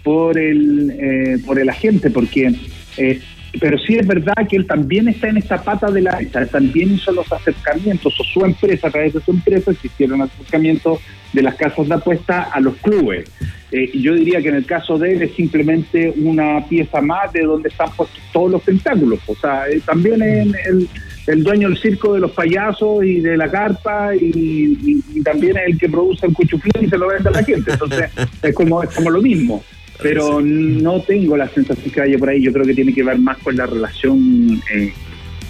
[0.02, 2.52] por el eh, por el agente, porque
[2.96, 3.20] eh,
[3.60, 6.94] pero sí es verdad que él también está en esta pata de la él también
[6.94, 11.00] hizo los acercamientos o su empresa a través de su empresa se hicieron acercamientos
[11.32, 13.30] de las casas de apuesta a los clubes.
[13.70, 17.42] Eh, yo diría que en el caso de él es simplemente una pieza más de
[17.42, 19.20] donde están puestos todos los tentáculos.
[19.26, 20.88] O sea, eh, también es
[21.26, 25.78] el, dueño del circo de los payasos y de la carpa y también es el
[25.78, 27.72] que produce el cuchuflín y se lo vende a la gente.
[27.72, 28.10] Entonces
[28.42, 29.62] es como, es como lo mismo.
[30.02, 32.40] Pero no tengo la sensación que vaya por ahí.
[32.42, 34.92] Yo creo que tiene que ver más con la relación eh,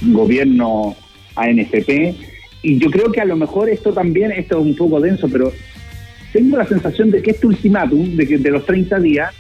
[0.03, 2.15] gobierno-ANFP.
[2.63, 5.53] Y yo creo que a lo mejor esto también, esto es un poco denso, pero
[6.33, 9.35] tengo la sensación de que este ultimátum, de que de los 30 días,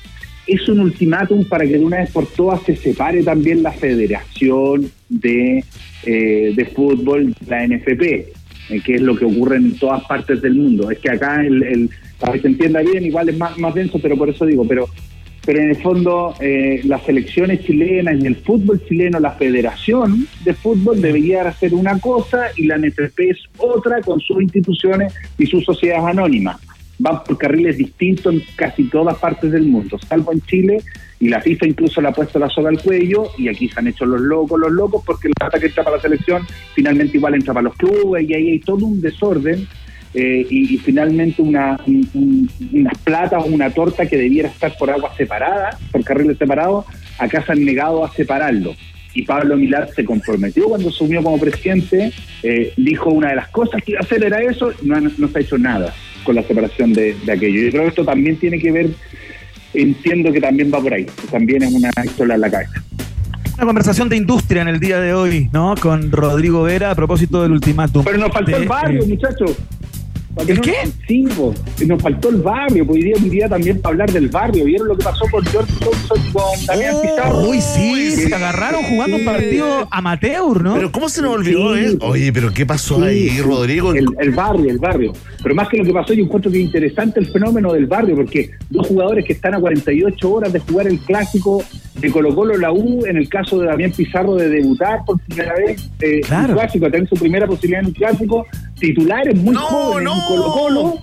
[0.47, 4.91] es un ultimátum para que de una vez por todas se separe también la Federación
[5.09, 5.63] de,
[6.07, 8.33] eh, de Fútbol, la NFP, eh,
[8.85, 10.91] que es lo que ocurre en todas partes del mundo.
[10.91, 13.99] Es que acá, el, el- para que se entienda bien, igual es más, más denso,
[14.01, 14.89] pero por eso digo, pero
[15.49, 20.53] pero en el fondo eh, las selecciones chilenas y el fútbol chileno, la federación de
[20.53, 25.65] fútbol debería hacer una cosa y la NFP es otra con sus instituciones y sus
[25.65, 26.61] sociedades anónimas.
[26.99, 30.83] Van por carriles distintos en casi todas partes del mundo, salvo en Chile,
[31.19, 33.87] y la FIFA incluso le ha puesto la soga al cuello, y aquí se han
[33.87, 37.37] hecho los locos, los locos, porque la plata que entra para la selección finalmente igual
[37.37, 39.67] entra para los clubes, y ahí hay todo un desorden
[40.21, 44.77] eh, y, y finalmente una, un- un- unas platas o una torta que debiera estar
[44.79, 46.85] por agua separada, por carriles separados,
[47.19, 48.75] acá se han negado a separarlo.
[49.15, 52.13] Y Pablo Milar se comprometió cuando asumió como presidente,
[52.43, 55.29] eh, dijo una de las cosas que iba a hacer era eso, y no, no
[55.29, 55.95] se ha hecho nada
[56.25, 57.61] con la separación de, de aquello.
[57.63, 58.89] Yo creo que esto también tiene que ver,
[59.75, 62.83] entiendo que también va por ahí, también es una historia en la cabeza.
[63.57, 65.75] Una conversación de industria en el día de hoy, ¿no?
[65.81, 68.05] Con Rodrigo Vera a propósito del ultimátum.
[68.05, 69.57] Pero nos faltó de, el barrio, eh, muchachos.
[70.47, 70.75] ¿El qué?
[71.07, 71.55] Sí, po.
[71.87, 72.87] nos faltó el barrio.
[72.87, 74.65] pues Hoy día un día también para hablar del barrio.
[74.65, 77.39] ¿Vieron lo que pasó con George Thompson y con Damián Pizarro?
[77.49, 80.75] Uy, sí, se agarraron jugando un partido amateur, ¿no?
[80.75, 81.81] Pero ¿cómo se nos olvidó, Sí.
[81.85, 81.99] eh?
[82.01, 83.93] Oye, pero ¿qué pasó ahí, Sí, Rodrigo?
[83.95, 85.13] El, el barrio, el barrio.
[85.43, 88.17] Pero más que lo que pasó, yo encuentro que es interesante el fenómeno del barrio,
[88.17, 91.63] porque dos jugadores que están a 48 horas de jugar el clásico
[92.01, 95.55] de Colo Colo la U, en el caso de Damián Pizarro de debutar por primera
[95.55, 98.47] vez eh, en un clásico, a tener su primera posibilidad en un clásico,
[98.79, 100.95] titulares muy jóvenes en Colo Colo,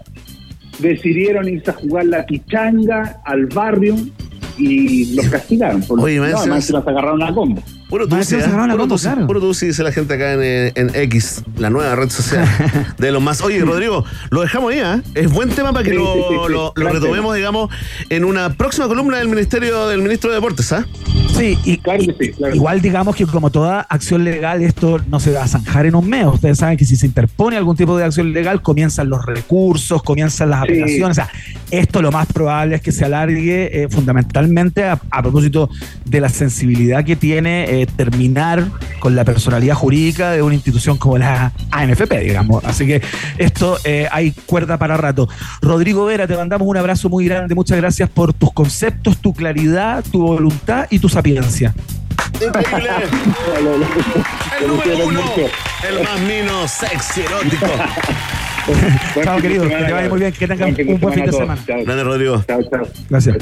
[0.79, 3.95] decidieron irse a jugar la pichanga al barrio
[4.57, 5.81] y los castigaron.
[5.81, 7.61] Por Oye, no, me además se las agarraron a combo.
[7.89, 8.25] Puro tú, que ¿eh?
[8.25, 9.51] puro, combo, tú, claro.
[9.51, 12.45] dice la gente acá en, eh, en X, la nueva red social
[12.97, 13.41] de los más.
[13.41, 15.01] Oye, Rodrigo, lo dejamos ahí, ¿eh?
[15.13, 16.51] Es buen tema para que Sí, lo, sí, sí, sí.
[16.51, 17.69] lo- lo Gran retomemos, digamos,
[18.09, 20.85] en una próxima columna del Ministerio del Ministro de Deportes, ¿ah?
[21.37, 21.81] Sí, y,
[22.53, 26.07] igual digamos que como toda acción legal, esto no se va a zanjar en un
[26.09, 26.25] mes.
[26.25, 30.49] Ustedes saben que si se interpone algún tipo de acción legal, comienzan los recursos, comienzan
[30.49, 30.71] las Sí.
[30.71, 31.11] apelaciones.
[31.11, 31.29] O sea,
[31.71, 35.69] esto lo más probable es que se alargue eh, fundamentalmente a, a propósito
[36.05, 38.65] de la sensibilidad que tiene eh, terminar
[38.99, 42.63] con la personalidad jurídica de una institución como la ANFP, digamos.
[42.63, 43.01] Así que
[43.37, 45.27] esto eh, hay cuerda para rato.
[45.61, 47.53] Rodrigo Vera, te mandamos un abrazo muy grande.
[47.53, 51.75] Muchas gracias por tus conceptos, tu claridad, tu voluntad y tu sapiencia.
[52.35, 52.89] Increíble.
[54.61, 55.21] El número uno,
[55.87, 57.67] el más mino, sexy, erótico.
[59.23, 59.63] Chao, querido.
[59.63, 60.31] Que te vaya muy bien.
[60.31, 61.61] Que tengan un buen fin de semana.
[61.65, 62.43] Grande, Rodrigo.
[63.09, 63.37] Gracias.